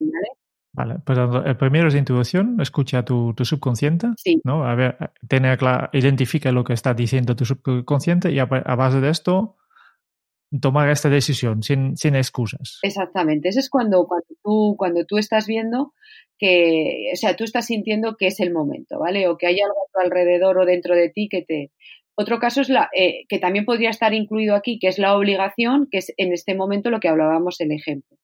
¿vale? 0.00 0.28
Vale, 0.72 0.96
pues 1.04 1.18
el 1.18 1.56
primero 1.56 1.88
es 1.88 1.94
intuición, 1.94 2.60
escucha 2.60 3.04
tu, 3.04 3.34
tu 3.34 3.44
subconsciente, 3.44 4.08
sí. 4.16 4.40
¿no? 4.44 4.64
A 4.64 4.74
ver, 4.74 4.96
tiene 5.28 5.56
clara, 5.56 5.90
identifica 5.92 6.52
lo 6.52 6.62
que 6.62 6.72
está 6.72 6.94
diciendo 6.94 7.34
tu 7.34 7.44
subconsciente 7.44 8.30
y 8.30 8.38
a, 8.38 8.42
a, 8.44 8.76
base 8.76 9.00
de 9.00 9.10
esto 9.10 9.56
tomar 10.60 10.88
esta 10.90 11.08
decisión 11.08 11.62
sin, 11.62 11.96
sin 11.96 12.14
excusas. 12.14 12.78
Exactamente, 12.82 13.48
eso 13.48 13.60
es 13.60 13.68
cuando, 13.68 14.06
cuando, 14.06 14.26
cuando 14.76 15.04
tú 15.04 15.18
estás 15.18 15.46
viendo 15.46 15.92
que, 16.38 17.10
o 17.12 17.16
sea, 17.16 17.36
tú 17.36 17.44
estás 17.44 17.66
sintiendo 17.66 18.16
que 18.16 18.28
es 18.28 18.40
el 18.40 18.52
momento, 18.52 18.98
¿vale? 18.98 19.28
O 19.28 19.36
que 19.36 19.46
hay 19.46 19.60
algo 19.60 19.76
a 19.76 19.92
tu 19.92 20.00
alrededor 20.00 20.58
o 20.58 20.66
dentro 20.66 20.94
de 20.94 21.10
ti 21.10 21.28
que 21.28 21.42
te... 21.42 21.72
Otro 22.14 22.38
caso 22.38 22.60
es 22.60 22.68
la, 22.68 22.88
eh, 22.96 23.24
que 23.28 23.38
también 23.38 23.64
podría 23.64 23.90
estar 23.90 24.12
incluido 24.12 24.54
aquí, 24.54 24.78
que 24.78 24.88
es 24.88 24.98
la 24.98 25.16
obligación, 25.16 25.88
que 25.90 25.98
es 25.98 26.12
en 26.16 26.32
este 26.32 26.54
momento 26.54 26.90
lo 26.90 27.00
que 27.00 27.08
hablábamos 27.08 27.60
el 27.60 27.72
ejemplo. 27.72 28.16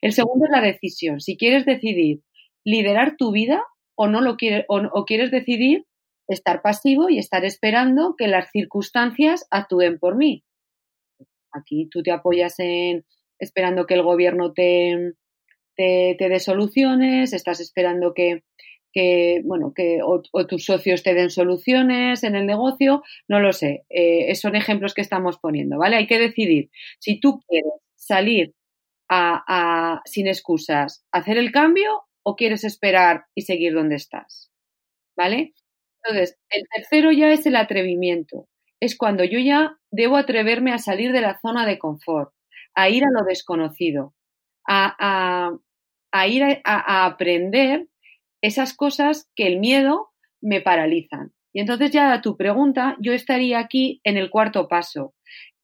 El 0.00 0.12
segundo 0.12 0.46
es 0.46 0.50
la 0.50 0.62
decisión. 0.62 1.20
Si 1.20 1.36
quieres 1.36 1.66
decidir 1.66 2.20
liderar 2.64 3.16
tu 3.16 3.32
vida 3.32 3.62
o 3.94 4.06
no 4.06 4.20
lo 4.20 4.36
quieres, 4.36 4.64
o, 4.68 4.78
o 4.78 5.04
quieres 5.04 5.30
decidir 5.30 5.84
estar 6.28 6.62
pasivo 6.62 7.10
y 7.10 7.18
estar 7.18 7.44
esperando 7.44 8.14
que 8.16 8.28
las 8.28 8.50
circunstancias 8.50 9.46
actúen 9.50 9.98
por 9.98 10.16
mí. 10.16 10.44
Aquí 11.52 11.88
tú 11.90 12.02
te 12.02 12.10
apoyas 12.10 12.58
en 12.58 13.04
esperando 13.38 13.86
que 13.86 13.94
el 13.94 14.02
gobierno 14.02 14.52
te, 14.52 15.14
te, 15.76 16.16
te 16.18 16.28
dé 16.28 16.40
soluciones, 16.40 17.32
estás 17.32 17.60
esperando 17.60 18.14
que, 18.14 18.44
que 18.92 19.40
bueno, 19.44 19.72
que 19.74 20.00
o, 20.02 20.22
tus 20.46 20.64
socios 20.64 21.02
te 21.02 21.14
den 21.14 21.30
soluciones 21.30 22.22
en 22.24 22.36
el 22.36 22.46
negocio, 22.46 23.02
no 23.28 23.40
lo 23.40 23.52
sé. 23.52 23.84
Eh, 23.88 24.34
son 24.34 24.54
ejemplos 24.54 24.94
que 24.94 25.00
estamos 25.00 25.38
poniendo, 25.38 25.78
¿vale? 25.78 25.96
Hay 25.96 26.06
que 26.06 26.18
decidir 26.18 26.70
si 26.98 27.18
tú 27.18 27.40
quieres 27.48 27.72
salir 27.96 28.54
a, 29.08 29.42
a, 29.46 30.02
sin 30.04 30.26
excusas, 30.26 31.04
hacer 31.12 31.38
el 31.38 31.52
cambio 31.52 32.02
o 32.22 32.36
quieres 32.36 32.64
esperar 32.64 33.24
y 33.34 33.42
seguir 33.42 33.74
donde 33.74 33.96
estás, 33.96 34.50
¿vale? 35.16 35.54
Entonces, 36.04 36.38
el 36.50 36.64
tercero 36.74 37.12
ya 37.12 37.32
es 37.32 37.46
el 37.46 37.56
atrevimiento. 37.56 38.48
Es 38.80 38.96
cuando 38.96 39.24
yo 39.24 39.38
ya 39.38 39.78
debo 39.90 40.16
atreverme 40.16 40.72
a 40.72 40.78
salir 40.78 41.12
de 41.12 41.20
la 41.20 41.38
zona 41.40 41.66
de 41.66 41.78
confort, 41.78 42.32
a 42.74 42.88
ir 42.88 43.04
a 43.04 43.10
lo 43.10 43.24
desconocido, 43.24 44.14
a, 44.66 45.50
a, 46.12 46.26
ir 46.28 46.42
a, 46.64 47.06
aprender 47.06 47.88
esas 48.40 48.74
cosas 48.74 49.30
que 49.34 49.46
el 49.46 49.58
miedo 49.58 50.10
me 50.40 50.60
paralizan. 50.60 51.32
Y 51.52 51.60
entonces 51.60 51.90
ya 51.90 52.12
a 52.12 52.22
tu 52.22 52.36
pregunta, 52.36 52.96
yo 53.00 53.12
estaría 53.12 53.58
aquí 53.58 54.00
en 54.04 54.16
el 54.16 54.30
cuarto 54.30 54.68
paso, 54.68 55.14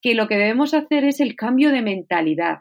que 0.03 0.15
lo 0.15 0.29
que 0.29 0.37
debemos 0.37 0.75
hacer 0.75 1.05
es 1.05 1.21
el 1.21 1.35
cambio 1.35 1.71
de 1.73 1.83
mentalidad, 1.83 2.61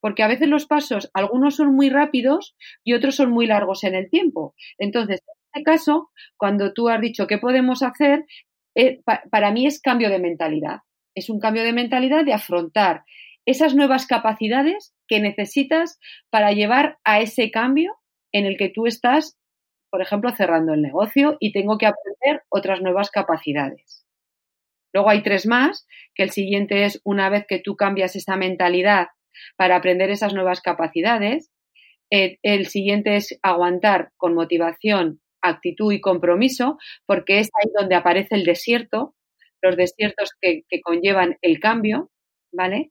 porque 0.00 0.22
a 0.22 0.28
veces 0.28 0.48
los 0.48 0.66
pasos, 0.66 1.10
algunos 1.14 1.56
son 1.56 1.74
muy 1.74 1.90
rápidos 1.90 2.56
y 2.84 2.94
otros 2.94 3.16
son 3.16 3.30
muy 3.30 3.46
largos 3.46 3.84
en 3.84 3.94
el 3.94 4.08
tiempo. 4.08 4.54
Entonces, 4.78 5.20
en 5.26 5.60
este 5.60 5.64
caso, 5.64 6.10
cuando 6.36 6.72
tú 6.72 6.88
has 6.88 7.00
dicho 7.00 7.26
qué 7.26 7.38
podemos 7.38 7.82
hacer, 7.82 8.24
eh, 8.74 9.00
pa 9.04 9.22
para 9.30 9.50
mí 9.50 9.66
es 9.66 9.80
cambio 9.80 10.10
de 10.10 10.20
mentalidad. 10.20 10.80
Es 11.14 11.28
un 11.28 11.40
cambio 11.40 11.64
de 11.64 11.72
mentalidad 11.72 12.24
de 12.24 12.34
afrontar 12.34 13.04
esas 13.50 13.74
nuevas 13.74 14.06
capacidades 14.06 14.94
que 15.08 15.20
necesitas 15.20 15.98
para 16.30 16.52
llevar 16.52 16.98
a 17.04 17.20
ese 17.20 17.50
cambio 17.50 17.96
en 18.32 18.46
el 18.46 18.56
que 18.56 18.68
tú 18.68 18.86
estás 18.86 19.40
por 19.90 20.00
ejemplo, 20.00 20.30
cerrando 20.30 20.72
el 20.72 20.82
negocio 20.82 21.36
y 21.40 21.52
tengo 21.52 21.76
que 21.76 21.86
aprender 21.86 22.44
otras 22.48 22.80
nuevas 22.80 23.10
capacidades. 23.10 24.06
Luego 24.92 25.10
hay 25.10 25.22
tres 25.22 25.46
más, 25.46 25.86
que 26.14 26.22
el 26.22 26.30
siguiente 26.30 26.84
es 26.84 27.00
una 27.04 27.28
vez 27.28 27.44
que 27.46 27.58
tú 27.58 27.76
cambias 27.76 28.16
esa 28.16 28.36
mentalidad 28.36 29.08
para 29.56 29.76
aprender 29.76 30.10
esas 30.10 30.32
nuevas 30.32 30.60
capacidades, 30.60 31.50
eh, 32.12 32.38
el 32.42 32.66
siguiente 32.66 33.16
es 33.16 33.38
aguantar 33.42 34.10
con 34.16 34.34
motivación, 34.34 35.20
actitud 35.42 35.92
y 35.92 36.00
compromiso, 36.00 36.76
porque 37.06 37.38
es 37.38 37.50
ahí 37.54 37.70
donde 37.78 37.94
aparece 37.94 38.34
el 38.34 38.44
desierto, 38.44 39.14
los 39.62 39.76
desiertos 39.76 40.30
que, 40.40 40.62
que 40.68 40.80
conllevan 40.80 41.36
el 41.42 41.60
cambio, 41.60 42.10
¿vale? 42.52 42.90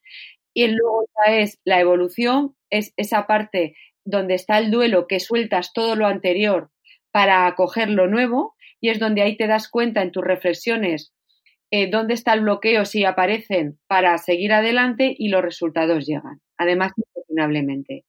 Y 0.53 0.67
luego 0.67 1.05
ya 1.15 1.35
es 1.37 1.59
la 1.63 1.79
evolución, 1.79 2.55
es 2.69 2.93
esa 2.97 3.27
parte 3.27 3.75
donde 4.05 4.35
está 4.35 4.57
el 4.57 4.71
duelo 4.71 5.07
que 5.07 5.19
sueltas 5.19 5.71
todo 5.73 5.95
lo 5.95 6.07
anterior 6.07 6.71
para 7.11 7.47
acoger 7.47 7.89
lo 7.89 8.07
nuevo 8.07 8.55
y 8.81 8.89
es 8.89 8.99
donde 8.99 9.21
ahí 9.21 9.37
te 9.37 9.47
das 9.47 9.69
cuenta 9.69 10.01
en 10.01 10.11
tus 10.11 10.23
reflexiones 10.23 11.13
eh, 11.71 11.89
dónde 11.89 12.15
está 12.15 12.33
el 12.33 12.41
bloqueo 12.41 12.85
si 12.85 13.05
aparecen 13.05 13.79
para 13.87 14.17
seguir 14.17 14.53
adelante 14.53 15.13
y 15.15 15.29
los 15.29 15.43
resultados 15.43 16.07
llegan. 16.07 16.41
Además, 16.57 16.93
incuestionablemente. 16.97 18.05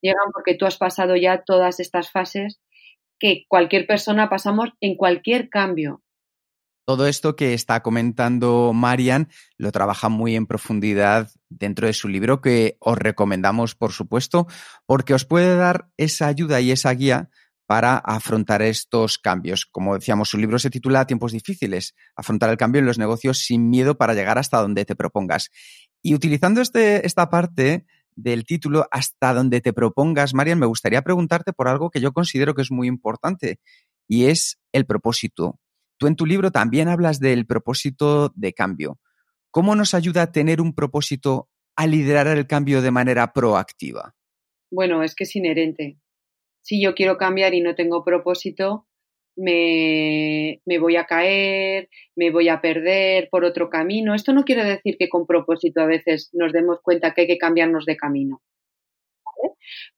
Llegan 0.00 0.32
porque 0.32 0.54
tú 0.54 0.64
has 0.64 0.78
pasado 0.78 1.14
ya 1.16 1.42
todas 1.44 1.78
estas 1.78 2.10
fases 2.10 2.60
que 3.18 3.44
cualquier 3.48 3.86
persona 3.86 4.30
pasamos 4.30 4.70
en 4.80 4.96
cualquier 4.96 5.50
cambio. 5.50 6.02
Todo 6.84 7.06
esto 7.06 7.36
que 7.36 7.54
está 7.54 7.80
comentando 7.80 8.72
Marian 8.72 9.28
lo 9.56 9.70
trabaja 9.70 10.08
muy 10.08 10.34
en 10.34 10.46
profundidad 10.46 11.30
dentro 11.48 11.86
de 11.86 11.92
su 11.92 12.08
libro 12.08 12.40
que 12.40 12.76
os 12.80 12.98
recomendamos, 12.98 13.76
por 13.76 13.92
supuesto, 13.92 14.48
porque 14.84 15.14
os 15.14 15.24
puede 15.24 15.54
dar 15.56 15.90
esa 15.96 16.26
ayuda 16.26 16.60
y 16.60 16.72
esa 16.72 16.90
guía 16.92 17.30
para 17.66 17.96
afrontar 17.96 18.62
estos 18.62 19.16
cambios. 19.18 19.64
Como 19.64 19.94
decíamos, 19.94 20.28
su 20.28 20.38
libro 20.38 20.58
se 20.58 20.70
titula 20.70 21.06
Tiempos 21.06 21.32
difíciles, 21.32 21.94
afrontar 22.16 22.50
el 22.50 22.56
cambio 22.56 22.80
en 22.80 22.86
los 22.86 22.98
negocios 22.98 23.38
sin 23.38 23.70
miedo 23.70 23.96
para 23.96 24.14
llegar 24.14 24.38
hasta 24.38 24.60
donde 24.60 24.84
te 24.84 24.96
propongas. 24.96 25.50
Y 26.02 26.14
utilizando 26.14 26.60
este, 26.60 27.06
esta 27.06 27.30
parte 27.30 27.86
del 28.16 28.44
título, 28.44 28.86
hasta 28.90 29.32
donde 29.32 29.60
te 29.60 29.72
propongas, 29.72 30.34
Marian, 30.34 30.58
me 30.58 30.66
gustaría 30.66 31.02
preguntarte 31.02 31.52
por 31.52 31.68
algo 31.68 31.90
que 31.90 32.00
yo 32.00 32.12
considero 32.12 32.54
que 32.54 32.62
es 32.62 32.70
muy 32.70 32.88
importante 32.88 33.60
y 34.08 34.26
es 34.26 34.58
el 34.72 34.84
propósito. 34.84 35.58
Tú 36.02 36.08
en 36.08 36.16
tu 36.16 36.26
libro 36.26 36.50
también 36.50 36.88
hablas 36.88 37.20
del 37.20 37.46
propósito 37.46 38.32
de 38.34 38.52
cambio. 38.52 38.98
¿Cómo 39.52 39.76
nos 39.76 39.94
ayuda 39.94 40.22
a 40.22 40.32
tener 40.32 40.60
un 40.60 40.74
propósito 40.74 41.48
a 41.76 41.86
liderar 41.86 42.26
el 42.26 42.48
cambio 42.48 42.82
de 42.82 42.90
manera 42.90 43.32
proactiva? 43.32 44.12
Bueno, 44.68 45.04
es 45.04 45.14
que 45.14 45.22
es 45.22 45.36
inherente. 45.36 46.00
Si 46.60 46.82
yo 46.82 46.96
quiero 46.96 47.18
cambiar 47.18 47.54
y 47.54 47.60
no 47.60 47.76
tengo 47.76 48.02
propósito, 48.02 48.88
me, 49.36 50.60
me, 50.66 50.80
voy 50.80 50.96
a 50.96 51.04
caer, 51.04 51.88
me 52.16 52.32
voy 52.32 52.48
a 52.48 52.60
perder 52.60 53.28
por 53.30 53.44
otro 53.44 53.70
camino. 53.70 54.16
Esto 54.16 54.32
no 54.32 54.42
quiere 54.42 54.64
decir 54.64 54.96
que 54.98 55.08
con 55.08 55.24
propósito 55.24 55.82
a 55.82 55.86
veces 55.86 56.30
nos 56.32 56.52
demos 56.52 56.80
cuenta 56.82 57.14
que 57.14 57.20
hay 57.20 57.26
que 57.28 57.38
cambiarnos 57.38 57.86
de 57.86 57.96
camino. 57.96 58.42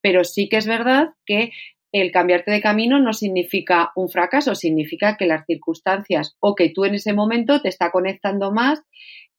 Pero 0.03 0.23
sí 0.25 0.51
que 0.51 0.59
es 0.59 0.67
verdad 0.67 1.15
que 1.25 1.53
el 1.95 2.11
cambiarte 2.11 2.51
de 2.51 2.61
camino 2.61 2.99
no 2.99 3.13
significa 3.13 3.93
un 3.95 4.09
fracaso, 4.09 4.57
significa 4.57 5.17
que 5.17 5.27
las 5.27 5.47
circunstancias 5.47 6.37
o 6.41 6.57
que 6.57 6.71
tú 6.71 6.85
en 6.85 6.95
ese 6.97 7.13
momento 7.13 7.63
te 7.63 7.69
está 7.69 7.93
conectando 7.93 8.51
más 8.51 8.83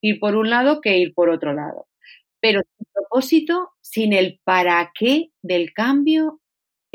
ir 0.01 0.19
por 0.21 0.37
un 0.37 0.49
lado 0.49 0.79
que 0.79 0.97
ir 0.97 1.13
por 1.13 1.29
otro 1.29 1.53
lado. 1.53 1.87
Pero 2.39 2.61
sin 2.77 2.87
propósito, 2.93 3.71
sin 3.81 4.13
el 4.13 4.39
para 4.45 4.91
qué 4.97 5.31
del 5.41 5.73
cambio, 5.73 6.39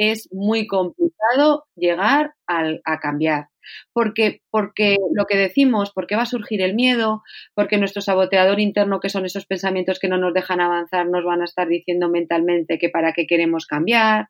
es 0.00 0.30
muy 0.32 0.66
complicado 0.66 1.64
llegar 1.76 2.32
al, 2.46 2.80
a 2.86 3.00
cambiar. 3.00 3.48
Porque, 3.92 4.40
porque 4.50 4.96
lo 5.14 5.26
que 5.26 5.36
decimos, 5.36 5.92
porque 5.94 6.16
va 6.16 6.22
a 6.22 6.26
surgir 6.26 6.62
el 6.62 6.74
miedo, 6.74 7.22
porque 7.54 7.76
nuestro 7.76 8.00
saboteador 8.00 8.60
interno, 8.60 8.98
que 8.98 9.10
son 9.10 9.26
esos 9.26 9.44
pensamientos 9.44 9.98
que 9.98 10.08
no 10.08 10.16
nos 10.16 10.32
dejan 10.32 10.62
avanzar, 10.62 11.06
nos 11.06 11.22
van 11.22 11.42
a 11.42 11.44
estar 11.44 11.68
diciendo 11.68 12.08
mentalmente 12.08 12.78
que 12.78 12.88
para 12.88 13.12
qué 13.12 13.26
queremos 13.26 13.66
cambiar, 13.66 14.28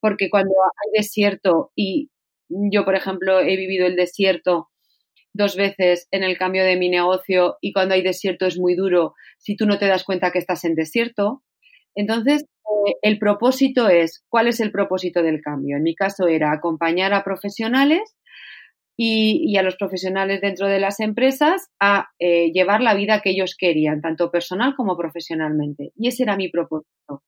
porque 0.00 0.28
cuando 0.28 0.52
hay 0.52 1.00
desierto, 1.00 1.72
y 1.74 2.10
yo, 2.48 2.84
por 2.84 2.94
ejemplo, 2.94 3.40
he 3.40 3.56
vivido 3.56 3.86
el 3.86 3.96
desierto 3.96 4.68
dos 5.32 5.56
veces 5.56 6.08
en 6.10 6.24
el 6.24 6.36
cambio 6.36 6.62
de 6.62 6.76
mi 6.76 6.90
negocio 6.90 7.56
y 7.62 7.72
cuando 7.72 7.94
hay 7.94 8.02
desierto 8.02 8.46
es 8.46 8.58
muy 8.58 8.74
duro 8.74 9.14
si 9.38 9.56
tú 9.56 9.66
no 9.66 9.78
te 9.78 9.86
das 9.86 10.04
cuenta 10.04 10.30
que 10.30 10.38
estás 10.38 10.64
en 10.64 10.74
desierto. 10.74 11.42
Entonces, 11.94 12.44
eh, 12.86 12.94
el 13.02 13.18
propósito 13.18 13.88
es, 13.88 14.24
¿cuál 14.28 14.48
es 14.48 14.60
el 14.60 14.72
propósito 14.72 15.22
del 15.22 15.40
cambio? 15.40 15.76
En 15.76 15.82
mi 15.82 15.94
caso 15.94 16.26
era 16.28 16.52
acompañar 16.52 17.12
a 17.14 17.24
profesionales 17.24 18.16
y, 18.96 19.56
a 19.56 19.62
los 19.62 19.76
profesionales 19.76 20.40
dentro 20.40 20.68
de 20.68 20.80
las 20.80 21.00
empresas 21.00 21.68
a 21.80 22.08
eh, 22.18 22.50
llevar 22.52 22.80
la 22.80 22.94
vida 22.94 23.20
que 23.20 23.30
ellos 23.30 23.54
querían, 23.58 24.00
tanto 24.00 24.30
personal 24.30 24.74
como 24.74 24.96
profesionalmente. 24.96 25.92
Y 25.96 26.08
ese 26.08 26.22
era 26.22 26.36
mi 26.36 26.48
propósito. 26.48 27.22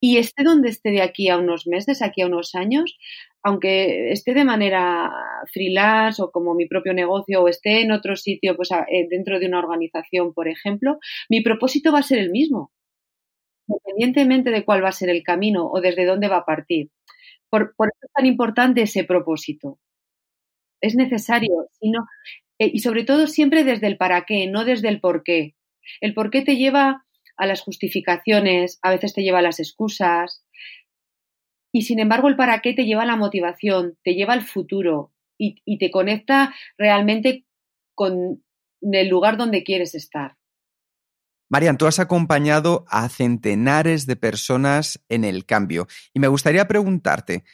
Y 0.00 0.18
esté 0.18 0.44
donde 0.44 0.68
esté 0.68 0.90
de 0.90 1.02
aquí 1.02 1.28
a 1.28 1.38
unos 1.38 1.66
meses, 1.66 2.02
aquí 2.02 2.22
a 2.22 2.26
unos 2.26 2.54
años, 2.54 2.96
aunque 3.42 4.12
esté 4.12 4.32
de 4.32 4.44
manera 4.44 5.10
freelance 5.52 6.22
o 6.22 6.30
como 6.30 6.54
mi 6.54 6.66
propio 6.66 6.92
negocio 6.94 7.42
o 7.42 7.48
esté 7.48 7.80
en 7.82 7.90
otro 7.90 8.14
sitio, 8.14 8.54
pues 8.54 8.70
eh, 8.70 9.06
dentro 9.10 9.40
de 9.40 9.46
una 9.46 9.58
organización, 9.58 10.32
por 10.34 10.48
ejemplo, 10.48 10.98
mi 11.28 11.40
propósito 11.40 11.90
va 11.90 12.00
a 12.00 12.02
ser 12.02 12.18
el 12.18 12.30
mismo, 12.30 12.70
independientemente 13.68 14.50
de 14.50 14.64
cuál 14.64 14.82
va 14.82 14.88
a 14.88 14.92
ser 14.92 15.10
el 15.10 15.22
camino 15.22 15.70
o 15.70 15.80
desde 15.80 16.06
dónde 16.06 16.28
va 16.28 16.38
a 16.38 16.44
partir. 16.44 16.90
Por, 17.50 17.74
eso 17.78 17.98
es 18.02 18.12
tan 18.12 18.26
importante 18.26 18.82
ese 18.82 19.04
propósito. 19.04 19.78
Es 20.80 20.94
necesario, 20.94 21.68
sino, 21.80 22.06
eh, 22.58 22.70
y 22.72 22.80
sobre 22.80 23.04
todo 23.04 23.26
siempre 23.26 23.64
desde 23.64 23.86
el 23.86 23.96
para 23.96 24.24
qué, 24.24 24.46
no 24.46 24.64
desde 24.64 24.88
el 24.88 25.00
por 25.00 25.22
qué. 25.22 25.54
El 26.00 26.14
por 26.14 26.30
qué 26.30 26.42
te 26.42 26.56
lleva 26.56 27.04
a 27.36 27.46
las 27.46 27.60
justificaciones, 27.60 28.78
a 28.82 28.90
veces 28.90 29.14
te 29.14 29.22
lleva 29.22 29.38
a 29.38 29.42
las 29.42 29.60
excusas, 29.60 30.44
y 31.72 31.82
sin 31.82 32.00
embargo 32.00 32.28
el 32.28 32.36
para 32.36 32.60
qué 32.60 32.74
te 32.74 32.84
lleva 32.84 33.02
a 33.02 33.06
la 33.06 33.16
motivación, 33.16 33.96
te 34.02 34.14
lleva 34.14 34.34
al 34.34 34.42
futuro 34.42 35.12
y 35.40 35.78
te 35.78 35.92
conecta 35.92 36.52
realmente 36.76 37.44
con 37.94 38.42
el 38.80 39.08
lugar 39.08 39.36
donde 39.36 39.62
quieres 39.62 39.94
estar. 39.94 40.37
Marian, 41.50 41.78
tú 41.78 41.86
has 41.86 41.98
acompañado 41.98 42.84
a 42.88 43.08
centenares 43.08 44.06
de 44.06 44.16
personas 44.16 45.02
en 45.08 45.24
el 45.24 45.46
cambio 45.46 45.86
y 46.12 46.20
me 46.20 46.28
gustaría 46.28 46.68
preguntarte, 46.68 47.44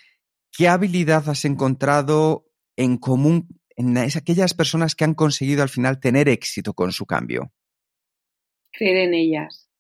¿qué 0.50 0.68
habilidad 0.68 1.28
has 1.28 1.44
encontrado 1.44 2.50
en 2.76 2.98
común 2.98 3.48
en 3.76 3.96
aquellas 3.98 4.54
personas 4.54 4.94
que 4.94 5.04
han 5.04 5.14
conseguido 5.14 5.62
al 5.62 5.68
final 5.68 6.00
tener 6.00 6.28
éxito 6.28 6.74
con 6.74 6.92
su 6.92 7.06
cambio? 7.06 7.52
Creer 8.72 9.08
en 9.08 9.14
ellas. 9.14 9.70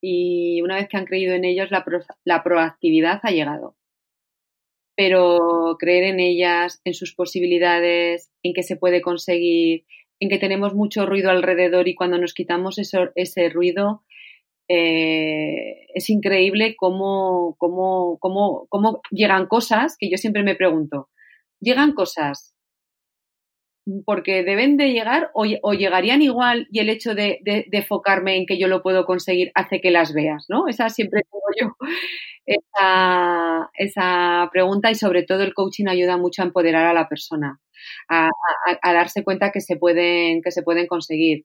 Y 0.00 0.60
una 0.62 0.76
vez 0.76 0.88
que 0.88 0.96
han 0.96 1.06
creído 1.06 1.34
en 1.34 1.44
ellas, 1.44 1.70
la, 1.70 1.84
la 2.24 2.42
proactividad 2.42 3.20
ha 3.22 3.30
llegado. 3.30 3.76
Pero 4.96 5.76
creer 5.78 6.04
en 6.04 6.20
ellas, 6.20 6.80
en 6.84 6.94
sus 6.94 7.14
posibilidades, 7.14 8.30
en 8.42 8.52
que 8.54 8.62
se 8.62 8.76
puede 8.76 9.00
conseguir, 9.00 9.86
en 10.20 10.28
que 10.28 10.38
tenemos 10.38 10.74
mucho 10.74 11.06
ruido 11.06 11.30
alrededor 11.30 11.88
y 11.88 11.94
cuando 11.94 12.18
nos 12.18 12.34
quitamos 12.34 12.78
ese 12.78 13.48
ruido, 13.48 14.02
eh, 14.68 15.86
es 15.94 16.08
increíble 16.08 16.74
cómo, 16.76 17.56
cómo, 17.58 18.18
cómo, 18.18 18.66
cómo 18.68 19.02
llegan 19.10 19.46
cosas 19.46 19.96
que 19.98 20.08
yo 20.10 20.16
siempre 20.16 20.42
me 20.42 20.54
pregunto, 20.54 21.10
llegan 21.60 21.92
cosas 21.92 22.53
porque 24.04 24.42
deben 24.44 24.76
de 24.76 24.92
llegar 24.92 25.30
o, 25.34 25.44
llegarían 25.44 26.22
igual 26.22 26.66
y 26.70 26.80
el 26.80 26.88
hecho 26.88 27.14
de, 27.14 27.40
de, 27.42 27.66
enfocarme 27.70 28.36
en 28.36 28.46
que 28.46 28.58
yo 28.58 28.66
lo 28.68 28.82
puedo 28.82 29.04
conseguir 29.04 29.52
hace 29.54 29.80
que 29.80 29.90
las 29.90 30.14
veas, 30.14 30.46
¿no? 30.48 30.68
Esa 30.68 30.88
siempre 30.88 31.22
tengo 31.30 31.44
yo 31.60 31.76
esa, 32.46 33.70
esa 33.74 34.48
pregunta 34.52 34.90
y 34.90 34.94
sobre 34.94 35.22
todo 35.22 35.42
el 35.42 35.54
coaching 35.54 35.86
ayuda 35.88 36.16
mucho 36.16 36.42
a 36.42 36.46
empoderar 36.46 36.86
a 36.86 36.94
la 36.94 37.08
persona, 37.08 37.60
a, 38.08 38.30
a, 38.82 38.92
darse 38.92 39.22
cuenta 39.24 39.52
que 39.52 39.60
se 39.60 39.76
pueden, 39.76 40.40
que 40.42 40.50
se 40.50 40.62
pueden 40.62 40.86
conseguir. 40.86 41.44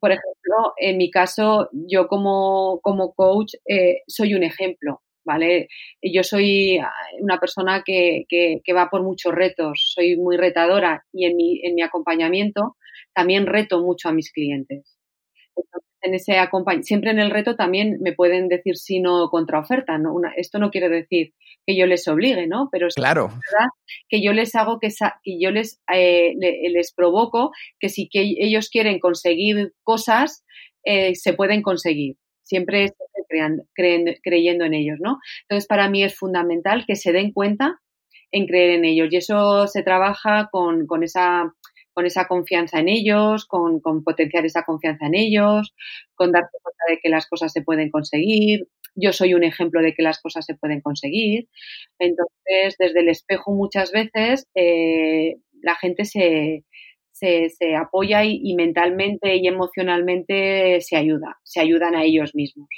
Por 0.00 0.12
ejemplo, 0.12 0.74
en 0.76 0.96
mi 0.96 1.10
caso, 1.10 1.70
yo 1.72 2.06
como, 2.08 2.80
como 2.82 3.14
coach 3.14 3.54
eh, 3.66 4.02
soy 4.06 4.34
un 4.34 4.44
ejemplo. 4.44 5.02
¿Vale? 5.28 5.68
Yo 6.02 6.22
soy 6.24 6.78
ah, 6.78 6.90
una 7.20 7.38
persona 7.38 7.82
que, 7.84 8.24
que, 8.28 8.72
va 8.72 8.88
por 8.88 9.02
muchos 9.02 9.34
retos, 9.34 9.92
soy 9.94 10.16
muy 10.16 10.38
retadora 10.38 11.04
y 11.12 11.26
en 11.26 11.36
mi, 11.36 11.60
en 11.62 11.74
mi 11.74 11.82
acompañamiento 11.82 12.76
también 13.14 13.46
reto 13.46 13.80
mucho 13.82 14.08
a 14.08 14.12
mis 14.12 14.32
clientes. 14.32 14.96
en 16.00 16.14
ese 16.14 16.32
siempre 16.82 17.10
en 17.10 17.18
el 17.18 17.30
reto 17.30 17.56
también 17.56 17.98
me 18.00 18.14
pueden 18.14 18.48
decir 18.48 18.76
si 18.76 19.00
no 19.00 19.28
contraoferta, 19.28 19.98
¿no? 19.98 20.14
esto 20.36 20.58
no 20.58 20.70
quiere 20.70 20.88
decir 20.88 21.34
que 21.66 21.76
yo 21.76 21.86
les 21.86 22.08
obligue, 22.08 22.46
¿no? 22.46 22.68
Pero 22.72 22.86
es 22.86 22.94
claro. 22.94 23.28
verdad 23.28 23.68
que 24.08 24.22
yo 24.22 24.32
les 24.32 24.54
hago 24.54 24.78
que, 24.78 24.88
que 25.22 25.38
yo 25.38 25.50
les, 25.50 25.82
eh, 25.92 26.34
les 26.38 26.94
provoco 26.94 27.50
que 27.78 27.90
si 27.90 28.08
que 28.08 28.22
ellos 28.38 28.70
quieren 28.70 28.98
conseguir 29.00 29.74
cosas, 29.82 30.44
eh, 30.84 31.14
se 31.14 31.34
pueden 31.34 31.60
conseguir 31.60 32.16
siempre, 32.48 32.94
creyendo 34.22 34.64
en 34.64 34.74
ellos, 34.74 34.98
¿no? 35.00 35.18
Entonces, 35.42 35.66
para 35.66 35.88
mí 35.90 36.02
es 36.02 36.16
fundamental 36.16 36.84
que 36.86 36.96
se 36.96 37.12
den 37.12 37.32
cuenta 37.32 37.78
en 38.32 38.46
creer 38.46 38.70
en 38.70 38.84
ellos 38.84 39.08
y 39.10 39.16
eso 39.16 39.66
se 39.66 39.82
trabaja 39.82 40.48
con, 40.50 40.86
esa 41.02 41.52
con 41.92 42.06
esa 42.06 42.26
confianza 42.26 42.78
en 42.80 42.88
ellos, 42.88 43.46
con, 43.46 43.80
potenciar 44.04 44.46
esa 44.46 44.64
confianza 44.64 45.06
en 45.06 45.14
ellos, 45.14 45.74
con 46.14 46.32
darse 46.32 46.56
cuenta 46.62 46.84
de 46.88 46.98
que 47.02 47.08
las 47.08 47.26
cosas 47.28 47.52
se 47.52 47.62
pueden 47.62 47.90
conseguir. 47.90 48.68
Yo 48.94 49.12
soy 49.12 49.34
un 49.34 49.44
ejemplo 49.44 49.82
de 49.82 49.94
que 49.94 50.02
las 50.02 50.20
cosas 50.20 50.44
se 50.46 50.54
pueden 50.54 50.80
conseguir. 50.80 51.48
Entonces, 51.98 52.76
desde 52.78 53.00
el 53.00 53.08
espejo 53.08 53.52
muchas 53.52 53.92
veces 53.92 54.46
eh, 54.54 55.36
la 55.62 55.74
gente 55.74 56.04
se, 56.04 56.64
se, 57.18 57.76
apoya 57.76 58.24
y, 58.24 58.54
mentalmente 58.54 59.36
y 59.36 59.46
emocionalmente 59.46 60.80
se 60.80 60.96
ayuda, 60.96 61.38
se 61.42 61.60
ayudan 61.60 61.94
a 61.94 62.04
ellos 62.04 62.34
mismos. 62.34 62.68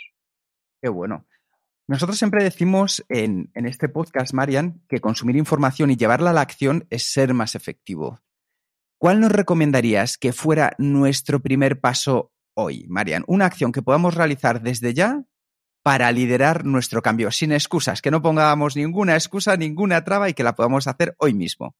Qué 0.82 0.88
bueno. 0.88 1.26
Nosotros 1.88 2.18
siempre 2.18 2.44
decimos 2.44 3.04
en, 3.08 3.50
en 3.54 3.66
este 3.66 3.88
podcast, 3.88 4.32
Marian, 4.32 4.82
que 4.88 5.00
consumir 5.00 5.36
información 5.36 5.90
y 5.90 5.96
llevarla 5.96 6.30
a 6.30 6.32
la 6.32 6.40
acción 6.40 6.86
es 6.90 7.02
ser 7.02 7.34
más 7.34 7.54
efectivo. 7.54 8.20
¿Cuál 8.98 9.20
nos 9.20 9.32
recomendarías 9.32 10.18
que 10.18 10.32
fuera 10.32 10.74
nuestro 10.78 11.40
primer 11.40 11.80
paso 11.80 12.32
hoy, 12.54 12.86
Marian? 12.88 13.24
Una 13.26 13.46
acción 13.46 13.72
que 13.72 13.82
podamos 13.82 14.14
realizar 14.14 14.62
desde 14.62 14.94
ya 14.94 15.24
para 15.82 16.12
liderar 16.12 16.64
nuestro 16.64 17.02
cambio, 17.02 17.30
sin 17.30 17.52
excusas, 17.52 18.02
que 18.02 18.10
no 18.10 18.22
pongamos 18.22 18.76
ninguna 18.76 19.14
excusa, 19.14 19.56
ninguna 19.56 20.04
traba 20.04 20.28
y 20.28 20.34
que 20.34 20.44
la 20.44 20.54
podamos 20.54 20.86
hacer 20.86 21.14
hoy 21.18 21.34
mismo. 21.34 21.74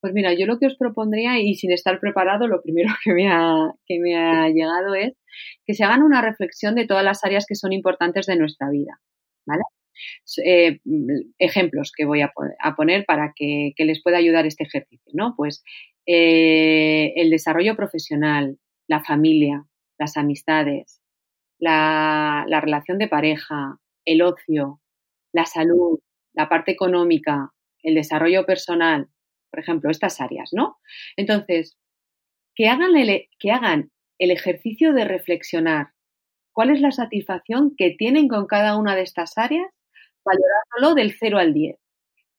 Pues 0.00 0.12
mira, 0.14 0.32
yo 0.32 0.46
lo 0.46 0.58
que 0.58 0.66
os 0.66 0.76
propondría, 0.76 1.40
y 1.40 1.54
sin 1.54 1.72
estar 1.72 1.98
preparado, 1.98 2.46
lo 2.46 2.62
primero 2.62 2.88
que 3.04 3.12
me 3.12 3.28
ha, 3.28 4.48
llegado 4.48 4.94
es 4.94 5.14
que 5.66 5.74
se 5.74 5.84
hagan 5.84 6.02
una 6.02 6.22
reflexión 6.22 6.74
de 6.74 6.86
todas 6.86 7.04
las 7.04 7.24
áreas 7.24 7.46
que 7.46 7.56
son 7.56 7.72
importantes 7.72 8.26
de 8.26 8.36
nuestra 8.36 8.70
vida. 8.70 9.00
¿Vale? 9.46 9.62
Eh, 10.44 10.78
ejemplos 11.38 11.92
que 11.96 12.04
voy 12.04 12.20
a, 12.22 12.32
poner 12.76 13.04
para 13.04 13.32
que, 13.34 13.72
les 13.78 14.02
pueda 14.02 14.18
ayudar 14.18 14.46
este 14.46 14.64
ejercicio, 14.64 15.10
¿no? 15.14 15.34
Pues 15.36 15.64
eh, 16.06 17.12
el 17.16 17.30
desarrollo 17.30 17.74
profesional, 17.74 18.58
la 18.86 19.02
familia, 19.02 19.64
las 19.98 20.16
amistades, 20.16 21.00
la, 21.58 22.44
la 22.46 22.60
relación 22.60 22.98
de 22.98 23.08
pareja, 23.08 23.78
el 24.04 24.22
ocio, 24.22 24.80
la 25.32 25.46
salud, 25.46 25.98
la 26.34 26.48
parte 26.48 26.70
económica, 26.70 27.50
el 27.82 27.94
desarrollo 27.94 28.46
personal, 28.46 29.08
por 29.50 29.60
ejemplo, 29.60 29.90
estas 29.90 30.20
áreas, 30.20 30.50
¿no? 30.52 30.78
Entonces, 31.16 31.76
que 32.54 32.68
hagan 32.68 32.96
el, 32.96 33.28
que 33.38 33.50
hagan 33.50 33.90
el 34.18 34.30
ejercicio 34.30 34.92
de 34.92 35.04
reflexionar 35.04 35.92
cuál 36.52 36.70
es 36.70 36.80
la 36.80 36.90
satisfacción 36.90 37.74
que 37.76 37.90
tienen 37.90 38.28
con 38.28 38.46
cada 38.46 38.76
una 38.76 38.96
de 38.96 39.02
estas 39.02 39.38
áreas, 39.38 39.70
valorándolo 40.24 40.94
del 40.94 41.14
0 41.18 41.38
al 41.38 41.54
10. 41.54 41.76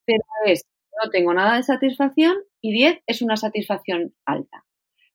0 0.05 0.19
es 0.45 0.65
no 1.01 1.09
tengo 1.09 1.33
nada 1.33 1.55
de 1.55 1.63
satisfacción 1.63 2.35
y 2.61 2.73
10 2.73 3.03
es 3.07 3.21
una 3.21 3.37
satisfacción 3.37 4.13
alta. 4.25 4.65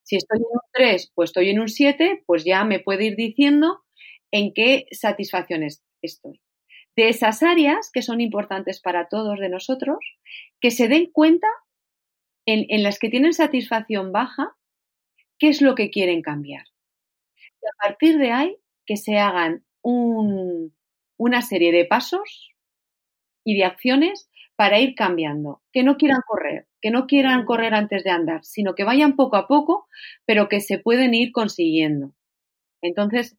Si 0.02 0.16
estoy 0.16 0.38
en 0.38 0.46
un 0.50 0.60
3 0.72 1.12
pues 1.14 1.30
estoy 1.30 1.50
en 1.50 1.60
un 1.60 1.68
7, 1.68 2.22
pues 2.26 2.44
ya 2.44 2.64
me 2.64 2.80
puede 2.80 3.06
ir 3.06 3.16
diciendo 3.16 3.82
en 4.30 4.52
qué 4.54 4.86
satisfacciones 4.90 5.82
estoy. 6.02 6.40
De 6.96 7.08
esas 7.08 7.42
áreas 7.42 7.90
que 7.92 8.02
son 8.02 8.20
importantes 8.20 8.80
para 8.80 9.08
todos 9.08 9.38
de 9.38 9.48
nosotros, 9.48 9.98
que 10.60 10.70
se 10.70 10.88
den 10.88 11.10
cuenta 11.12 11.48
en, 12.46 12.82
las 12.82 12.98
que 12.98 13.08
tienen 13.08 13.32
satisfacción 13.32 14.12
baja, 14.12 14.56
qué 15.38 15.48
es 15.48 15.62
lo 15.62 15.74
que 15.74 15.90
quieren 15.90 16.22
cambiar. 16.22 16.64
Y 17.36 17.66
a 17.66 17.88
partir 17.88 18.18
de 18.18 18.32
ahí, 18.32 18.56
que 18.86 18.96
se 18.96 19.18
hagan 19.18 19.64
una 19.82 21.42
serie 21.42 21.72
de 21.72 21.84
pasos 21.84 22.50
y 23.44 23.56
de 23.56 23.64
acciones 23.64 24.30
para 24.56 24.78
ir 24.78 24.94
cambiando, 24.94 25.62
que 25.72 25.82
no 25.82 25.96
quieran 25.96 26.20
correr, 26.26 26.68
que 26.80 26.90
no 26.90 27.06
quieran 27.06 27.44
correr 27.44 27.74
antes 27.74 28.04
de 28.04 28.10
andar, 28.10 28.44
sino 28.44 28.74
que 28.74 28.84
vayan 28.84 29.16
poco 29.16 29.36
a 29.36 29.48
poco, 29.48 29.88
pero 30.24 30.48
que 30.48 30.60
se 30.60 30.78
pueden 30.78 31.14
ir 31.14 31.32
consiguiendo. 31.32 32.14
Entonces, 32.80 33.36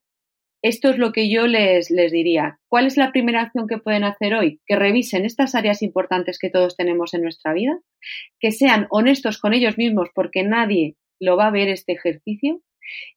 esto 0.62 0.90
es 0.90 0.98
lo 0.98 1.12
que 1.12 1.30
yo 1.30 1.46
les, 1.46 1.90
les 1.90 2.12
diría. 2.12 2.58
¿Cuál 2.68 2.86
es 2.86 2.96
la 2.96 3.12
primera 3.12 3.42
acción 3.42 3.66
que 3.68 3.78
pueden 3.78 4.04
hacer 4.04 4.34
hoy? 4.34 4.60
Que 4.66 4.76
revisen 4.76 5.24
estas 5.24 5.54
áreas 5.54 5.82
importantes 5.82 6.38
que 6.38 6.50
todos 6.50 6.76
tenemos 6.76 7.14
en 7.14 7.22
nuestra 7.22 7.52
vida, 7.52 7.78
que 8.40 8.52
sean 8.52 8.86
honestos 8.90 9.38
con 9.38 9.54
ellos 9.54 9.78
mismos 9.78 10.08
porque 10.14 10.42
nadie 10.42 10.96
lo 11.20 11.36
va 11.36 11.48
a 11.48 11.52
ver 11.52 11.68
este 11.68 11.92
ejercicio 11.92 12.60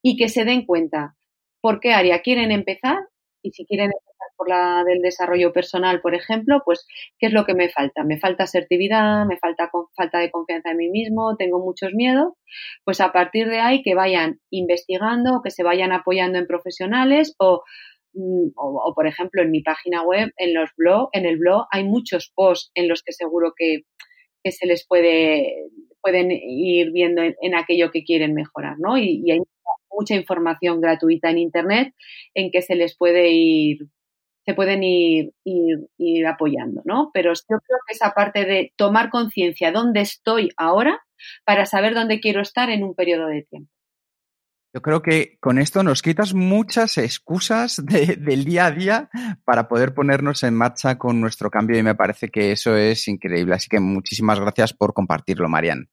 y 0.01 0.17
que 0.17 0.29
se 0.29 0.45
den 0.45 0.65
cuenta 0.65 1.15
por 1.61 1.79
qué 1.79 1.93
área 1.93 2.21
quieren 2.21 2.51
empezar 2.51 2.97
y 3.41 3.51
si 3.51 3.65
quieren 3.65 3.91
por 4.39 4.47
la 4.47 4.85
del 4.85 5.01
desarrollo 5.01 5.51
personal, 5.51 5.99
por 5.99 6.15
ejemplo, 6.15 6.61
pues, 6.63 6.87
¿qué 7.19 7.27
es 7.27 7.33
lo 7.33 7.43
que 7.43 7.53
me 7.53 7.67
falta? 7.67 8.05
Me 8.05 8.17
falta 8.17 8.45
asertividad, 8.45 9.25
me 9.25 9.37
falta 9.37 9.69
falta 9.97 10.19
de 10.19 10.31
confianza 10.31 10.71
en 10.71 10.77
mí 10.77 10.89
mismo, 10.89 11.35
tengo 11.35 11.59
muchos 11.59 11.93
miedos, 11.93 12.31
pues 12.85 13.01
a 13.01 13.11
partir 13.11 13.49
de 13.49 13.59
ahí 13.59 13.83
que 13.83 13.95
vayan 13.95 14.39
investigando, 14.49 15.41
que 15.43 15.51
se 15.51 15.61
vayan 15.63 15.91
apoyando 15.91 16.39
en 16.39 16.47
profesionales 16.47 17.35
o, 17.37 17.63
mm, 18.13 18.51
o, 18.55 18.93
por 18.95 19.07
ejemplo, 19.07 19.41
en 19.41 19.51
mi 19.51 19.61
página 19.61 20.03
web, 20.03 20.31
en 20.37 20.53
los 20.53 20.69
blog, 20.77 21.09
en 21.11 21.25
el 21.25 21.37
blog 21.37 21.65
hay 21.69 21.83
muchos 21.83 22.31
posts 22.33 22.71
en 22.75 22.87
los 22.87 23.03
que 23.03 23.11
seguro 23.11 23.53
que, 23.57 23.81
se 24.51 24.65
les 24.65 24.87
puede 24.87 25.53
pueden 26.01 26.31
ir 26.31 26.91
viendo 26.91 27.21
en, 27.21 27.55
aquello 27.55 27.91
que 27.91 28.05
quieren 28.05 28.33
mejorar, 28.33 28.77
¿no? 28.79 28.97
Y 28.97 29.29
hay 29.29 29.39
mucha 29.91 30.15
información 30.15 30.79
gratuita 30.79 31.29
en 31.29 31.39
internet 31.39 31.93
en 32.33 32.51
que 32.51 32.61
se 32.61 32.75
les 32.75 32.97
puede 32.97 33.31
ir 33.31 33.79
se 34.49 34.55
pueden 34.55 34.83
ir, 34.83 35.31
ir, 35.43 36.25
apoyando, 36.25 36.81
¿no? 36.83 37.11
Pero 37.13 37.33
yo 37.33 37.59
creo 37.59 37.77
que 37.85 37.93
esa 37.93 38.15
parte 38.15 38.45
de 38.45 38.73
tomar 38.75 39.11
conciencia 39.11 39.71
dónde 39.71 40.01
estoy 40.01 40.49
ahora 40.57 41.05
para 41.45 41.67
saber 41.67 41.93
dónde 41.93 42.19
quiero 42.19 42.41
estar 42.41 42.71
en 42.71 42.83
un 42.83 42.95
periodo 42.95 43.27
de 43.27 43.43
tiempo. 43.43 43.71
Yo 44.73 44.81
creo 44.81 45.03
que 45.03 45.37
con 45.39 45.59
esto 45.59 45.83
nos 45.83 46.01
quitas 46.01 46.33
muchas 46.33 46.97
excusas 46.97 47.79
del 47.85 48.43
día 48.43 48.65
a 48.65 48.71
día 48.71 49.09
para 49.45 49.67
poder 49.67 49.93
ponernos 49.93 50.41
en 50.41 50.55
marcha 50.55 50.97
con 50.97 51.21
nuestro 51.21 51.51
cambio 51.51 51.77
y 51.77 51.83
me 51.83 51.93
parece 51.93 52.29
que 52.29 52.51
eso 52.51 52.75
es 52.75 53.07
increíble. 53.07 53.53
Así 53.53 53.67
que 53.69 53.79
muchísimas 53.79 54.39
gracias 54.39 54.73
por 54.73 54.95
compartirlo, 54.95 55.47
Marian. 55.47 55.89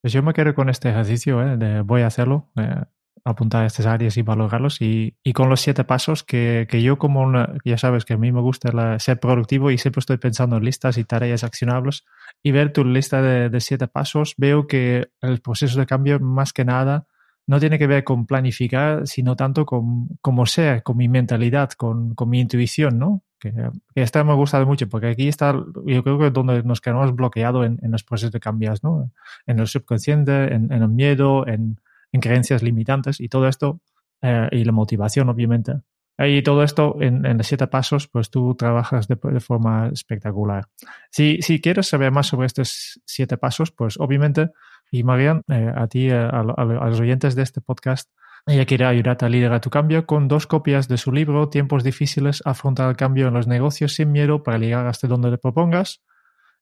Pues 0.00 0.14
yo 0.14 0.22
me 0.22 0.32
quedo 0.32 0.54
con 0.54 0.70
este 0.70 0.88
ejercicio, 0.88 1.42
¿eh? 1.42 1.58
de 1.58 1.82
voy 1.82 2.00
a 2.00 2.06
hacerlo. 2.06 2.48
Eh, 2.56 2.84
apuntar 3.24 3.64
estas 3.64 3.86
áreas 3.86 4.16
y 4.16 4.22
valorarlos 4.22 4.80
y, 4.80 5.16
y 5.22 5.32
con 5.32 5.48
los 5.48 5.60
siete 5.60 5.84
pasos 5.84 6.22
que, 6.22 6.66
que 6.70 6.82
yo 6.82 6.98
como 6.98 7.32
ya 7.64 7.78
sabes 7.78 8.04
que 8.04 8.14
a 8.14 8.18
mí 8.18 8.32
me 8.32 8.40
gusta 8.40 8.98
ser 8.98 9.18
productivo 9.18 9.70
y 9.70 9.78
siempre 9.78 10.00
estoy 10.00 10.18
pensando 10.18 10.56
en 10.56 10.64
listas 10.64 10.98
y 10.98 11.04
tareas 11.04 11.42
accionables 11.44 12.04
y 12.42 12.52
ver 12.52 12.72
tu 12.72 12.84
lista 12.84 13.22
de, 13.22 13.48
de, 13.48 13.60
siete 13.60 13.88
pasos 13.88 14.34
veo 14.36 14.66
que 14.66 15.08
el 15.22 15.40
proceso 15.40 15.78
de 15.78 15.86
cambio 15.86 16.20
más 16.20 16.52
que 16.52 16.64
nada 16.64 17.06
no 17.46 17.60
tiene 17.60 17.78
que 17.78 17.86
ver 17.86 18.04
con 18.04 18.26
planificar 18.26 19.06
sino 19.06 19.36
tanto 19.36 19.66
con 19.66 20.08
cómo 20.20 20.46
ser, 20.46 20.82
con 20.82 20.96
mi 20.96 21.08
mentalidad, 21.08 21.70
con, 21.70 22.14
con 22.14 22.28
mi 22.28 22.40
intuición, 22.40 22.98
¿no? 22.98 23.22
Que, 23.38 23.52
que 23.52 24.02
esta 24.02 24.24
me 24.24 24.32
ha 24.32 24.34
gustado 24.34 24.66
mucho 24.66 24.88
porque 24.88 25.08
aquí 25.08 25.28
está 25.28 25.52
yo 25.52 26.02
creo 26.02 26.18
que 26.18 26.30
donde 26.30 26.62
nos 26.62 26.80
quedamos 26.80 27.14
bloqueados 27.14 27.66
en, 27.66 27.78
en 27.82 27.90
los 27.90 28.02
procesos 28.02 28.32
de 28.32 28.40
cambios, 28.40 28.82
¿no? 28.82 29.10
En 29.46 29.58
el 29.58 29.66
subconsciente, 29.66 30.54
en, 30.54 30.72
en 30.72 30.82
el 30.82 30.88
miedo, 30.88 31.46
en 31.46 31.78
en 32.12 32.20
creencias 32.20 32.62
limitantes 32.62 33.20
y 33.20 33.28
todo 33.28 33.48
esto, 33.48 33.80
eh, 34.22 34.48
y 34.52 34.64
la 34.64 34.72
motivación, 34.72 35.28
obviamente. 35.28 35.74
Y 36.18 36.42
todo 36.42 36.62
esto 36.62 36.96
en, 37.00 37.36
los 37.36 37.46
siete 37.46 37.66
pasos, 37.66 38.08
pues 38.08 38.30
tú 38.30 38.54
trabajas 38.54 39.06
de, 39.06 39.16
forma 39.38 39.88
espectacular. 39.88 40.66
Si, 41.10 41.42
si, 41.42 41.60
quieres 41.60 41.88
saber 41.88 42.10
más 42.10 42.28
sobre 42.28 42.46
estos 42.46 43.00
siete 43.04 43.36
pasos, 43.36 43.70
pues 43.70 43.98
obviamente, 43.98 44.50
y 44.90 45.02
Marian, 45.02 45.42
eh, 45.48 45.70
a 45.74 45.86
ti, 45.88 46.08
eh, 46.08 46.14
a, 46.14 46.42
los 46.42 47.00
oyentes 47.00 47.34
de 47.34 47.42
este 47.42 47.60
podcast, 47.60 48.10
ella 48.46 48.64
quiere 48.64 48.86
ayudarte 48.86 49.26
a 49.26 49.28
liderar 49.28 49.60
tu 49.60 49.68
cambio 49.68 50.06
con 50.06 50.26
dos 50.28 50.46
copias 50.46 50.88
de 50.88 50.96
su 50.96 51.12
libro, 51.12 51.50
Tiempos 51.50 51.84
difíciles, 51.84 52.42
afrontar 52.46 52.88
el 52.88 52.96
cambio 52.96 53.28
en 53.28 53.34
los 53.34 53.46
negocios 53.46 53.94
sin 53.94 54.12
miedo 54.12 54.42
para 54.42 54.56
llegar 54.56 54.86
hasta 54.86 55.08
donde 55.08 55.30
le 55.30 55.38
propongas, 55.38 56.02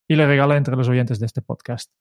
y 0.08 0.16
le 0.16 0.26
regala 0.26 0.56
entre 0.56 0.76
los 0.76 0.88
oyentes 0.88 1.20
de 1.20 1.26
este 1.26 1.42
podcast. 1.42 1.92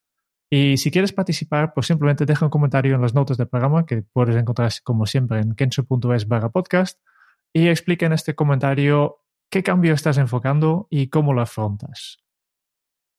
Y 0.50 0.78
si 0.78 0.92
quieres 0.92 1.14
participar, 1.14 1.74
pues 1.74 1.88
simplemente 1.88 2.26
deja 2.26 2.46
un 2.46 2.52
comentario 2.52 2.96
en 2.96 3.02
las 3.02 3.14
notas 3.14 3.38
del 3.38 3.48
programa 3.48 3.86
que 3.86 4.04
puedes 4.04 4.36
encontrar 4.36 4.72
como 4.84 5.06
siempre 5.06 5.40
en 5.40 5.56
kenso.es 5.56 6.28
barra 6.28 6.50
podcast 6.50 7.00
y 7.54 7.68
explica 7.68 8.06
en 8.06 8.14
este 8.14 8.36
comentario 8.36 9.24
qué 9.50 9.64
cambio 9.64 9.94
estás 9.94 10.18
enfocando 10.18 10.88
y 10.90 11.10
cómo 11.10 11.34
lo 11.34 11.42
afrontas. 11.42 12.20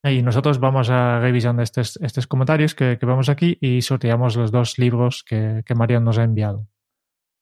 Y 0.02 0.22
nosotros 0.22 0.60
vamos 0.60 0.90
a 0.90 1.18
revisar 1.18 1.58
estos, 1.60 1.96
estos 2.02 2.26
comentarios 2.26 2.74
que, 2.74 2.98
que, 2.98 3.06
vemos 3.06 3.30
aquí 3.30 3.56
y 3.60 3.80
sorteamos 3.80 4.37
los 4.37 4.52
dos 4.52 4.78
libros 4.78 5.24
que, 5.24 5.62
que 5.64 5.74
Marian 5.74 6.04
nos 6.04 6.18
ha 6.18 6.24
enviado. 6.24 6.68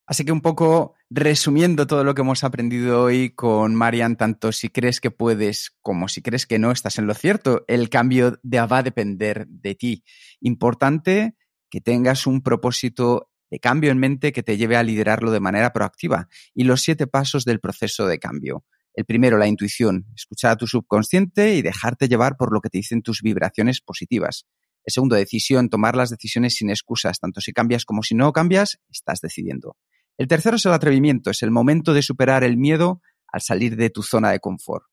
Así 0.07 0.25
que 0.25 0.33
un 0.33 0.41
poco 0.41 0.95
resumiendo 1.11 1.87
todo 1.87 2.05
lo 2.05 2.15
que 2.15 2.23
hemos 2.23 2.45
aprendido 2.45 3.03
hoy 3.03 3.31
con 3.31 3.75
Marian, 3.75 4.17
tanto 4.17 4.51
si 4.51 4.69
crees 4.69 5.01
que 5.01 5.11
puedes 5.11 5.77
como 5.81 6.09
si 6.09 6.23
crees 6.23 6.47
que 6.47 6.59
no, 6.59 6.73
estás 6.73 6.99
en 6.99 7.07
lo 7.07 7.15
cierto. 7.15 7.65
El 7.69 7.88
cambio 7.88 8.38
va 8.45 8.79
a 8.79 8.83
depender 8.83 9.47
de 9.47 9.75
ti. 9.75 10.05
Importante 10.41 11.37
que 11.71 11.81
tengas 11.81 12.27
un 12.27 12.43
propósito 12.43 13.31
de 13.51 13.61
cambio 13.61 13.91
en 13.91 13.99
mente 13.99 14.33
que 14.33 14.43
te 14.43 14.57
lleve 14.57 14.77
a 14.77 14.83
liderarlo 14.83 15.31
de 15.31 15.41
manera 15.41 15.73
proactiva. 15.73 16.29
Y 16.55 16.65
los 16.65 16.83
siete 16.83 17.07
pasos 17.07 17.45
del 17.45 17.61
proceso 17.61 18.07
de 18.07 18.19
cambio. 18.19 18.65
El 18.95 19.05
primero, 19.05 19.38
la 19.38 19.47
intuición. 19.47 20.07
Escuchar 20.15 20.53
a 20.53 20.57
tu 20.57 20.67
subconsciente 20.67 21.55
y 21.55 21.62
dejarte 21.62 22.09
llevar 22.09 22.37
por 22.37 22.53
lo 22.53 22.61
que 22.61 22.71
te 22.71 22.79
dicen 22.79 23.03
tus 23.03 23.23
vibraciones 23.23 23.81
positivas. 23.81 24.47
El 24.85 24.93
segundo, 24.93 25.17
decisión. 25.17 25.69
Tomar 25.69 25.97
las 25.97 26.11
decisiones 26.11 26.55
sin 26.55 26.71
excusas. 26.71 27.21
Tanto 27.21 27.41
si 27.41 27.53
cambias 27.53 27.85
como 27.85 28.03
si 28.03 28.15
no 28.15 28.33
cambias, 28.33 28.81
estás 28.91 29.21
decidiendo. 29.21 29.77
El 30.23 30.29
tercero 30.29 30.55
es 30.55 30.65
el 30.67 30.73
atrevimiento, 30.73 31.31
es 31.31 31.43
el 31.43 31.51
momento 31.51 31.93
de 31.93 32.01
superar 32.01 32.45
el 32.45 32.57
miedo 32.57 33.03
al 33.33 33.41
salir 33.41 33.75
de 33.75 33.91
tu 33.91 34.05
zona 34.05 34.31
de 34.31 34.39
confort. 34.39 34.85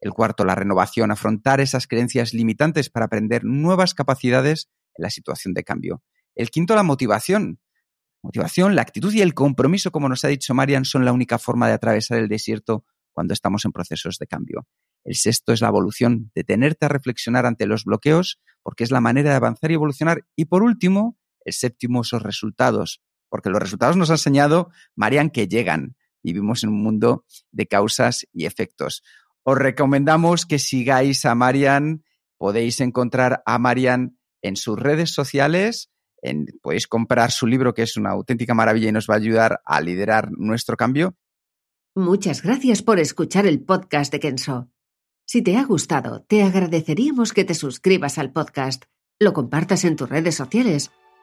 El 0.00 0.12
cuarto, 0.12 0.46
la 0.46 0.54
renovación, 0.54 1.10
afrontar 1.10 1.60
esas 1.60 1.86
creencias 1.86 2.32
limitantes 2.32 2.88
para 2.88 3.04
aprender 3.04 3.44
nuevas 3.44 3.92
capacidades 3.92 4.70
en 4.94 5.02
la 5.02 5.10
situación 5.10 5.52
de 5.52 5.62
cambio. 5.62 6.02
El 6.34 6.48
quinto, 6.48 6.74
la 6.74 6.84
motivación. 6.84 7.60
Motivación, 8.22 8.76
la 8.76 8.80
actitud 8.80 9.12
y 9.12 9.20
el 9.20 9.34
compromiso, 9.34 9.92
como 9.92 10.08
nos 10.08 10.24
ha 10.24 10.28
dicho 10.28 10.54
Marian, 10.54 10.86
son 10.86 11.04
la 11.04 11.12
única 11.12 11.38
forma 11.38 11.68
de 11.68 11.74
atravesar 11.74 12.18
el 12.18 12.28
desierto 12.28 12.86
cuando 13.12 13.34
estamos 13.34 13.66
en 13.66 13.72
procesos 13.72 14.16
de 14.16 14.26
cambio. 14.26 14.66
El 15.04 15.16
sexto 15.16 15.52
es 15.52 15.60
la 15.60 15.68
evolución, 15.68 16.30
detenerte 16.34 16.86
a 16.86 16.88
reflexionar 16.88 17.44
ante 17.44 17.66
los 17.66 17.84
bloqueos, 17.84 18.40
porque 18.62 18.84
es 18.84 18.90
la 18.90 19.02
manera 19.02 19.28
de 19.28 19.36
avanzar 19.36 19.70
y 19.70 19.74
evolucionar. 19.74 20.24
Y 20.34 20.46
por 20.46 20.62
último, 20.62 21.18
el 21.44 21.52
séptimo, 21.52 22.00
esos 22.00 22.22
resultados, 22.22 23.02
porque 23.28 23.50
los 23.50 23.60
resultados 23.60 23.96
nos 23.96 24.10
ha 24.10 24.14
enseñado, 24.14 24.70
Marian, 24.94 25.30
que 25.30 25.48
llegan. 25.48 25.96
Vivimos 26.22 26.64
en 26.64 26.70
un 26.70 26.82
mundo 26.82 27.24
de 27.52 27.66
causas 27.66 28.26
y 28.32 28.46
efectos. 28.46 29.02
Os 29.42 29.56
recomendamos 29.56 30.46
que 30.46 30.58
sigáis 30.58 31.24
a 31.24 31.34
Marian. 31.34 32.04
Podéis 32.36 32.80
encontrar 32.80 33.42
a 33.46 33.58
Marian 33.58 34.18
en 34.42 34.56
sus 34.56 34.78
redes 34.78 35.10
sociales. 35.10 35.90
podéis 36.62 36.86
comprar 36.86 37.30
su 37.30 37.46
libro, 37.46 37.74
que 37.74 37.82
es 37.82 37.96
una 37.96 38.10
auténtica 38.10 38.54
maravilla 38.54 38.88
y 38.88 38.92
nos 38.92 39.08
va 39.08 39.14
a 39.14 39.18
ayudar 39.18 39.60
a 39.64 39.80
liderar 39.80 40.30
nuestro 40.32 40.76
cambio. 40.76 41.16
Muchas 41.94 42.42
gracias 42.42 42.82
por 42.82 42.98
escuchar 42.98 43.46
el 43.46 43.60
podcast 43.60 44.12
de 44.12 44.20
Kenso. 44.20 44.70
Si 45.26 45.42
te 45.42 45.56
ha 45.56 45.64
gustado, 45.64 46.22
te 46.22 46.42
agradeceríamos 46.42 47.32
que 47.32 47.44
te 47.44 47.54
suscribas 47.54 48.18
al 48.18 48.32
podcast, 48.32 48.84
lo 49.20 49.32
compartas 49.32 49.84
en 49.84 49.96
tus 49.96 50.08
redes 50.08 50.34
sociales 50.34 50.90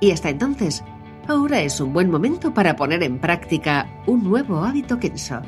Y 0.00 0.10
hasta 0.10 0.30
entonces, 0.30 0.84
ahora 1.28 1.60
es 1.60 1.80
un 1.80 1.92
buen 1.92 2.10
momento 2.10 2.52
para 2.52 2.76
poner 2.76 3.02
en 3.02 3.18
práctica 3.18 3.88
un 4.06 4.24
nuevo 4.24 4.64
hábito 4.64 4.98
Kenso. 4.98 5.40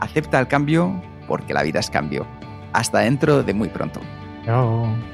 Acepta 0.00 0.40
el 0.40 0.48
cambio 0.48 1.02
porque 1.26 1.54
la 1.54 1.62
vida 1.62 1.80
es 1.80 1.90
cambio. 1.90 2.26
Hasta 2.72 3.00
dentro 3.00 3.42
de 3.42 3.54
muy 3.54 3.68
pronto. 3.68 4.00
Chao. 4.44 5.13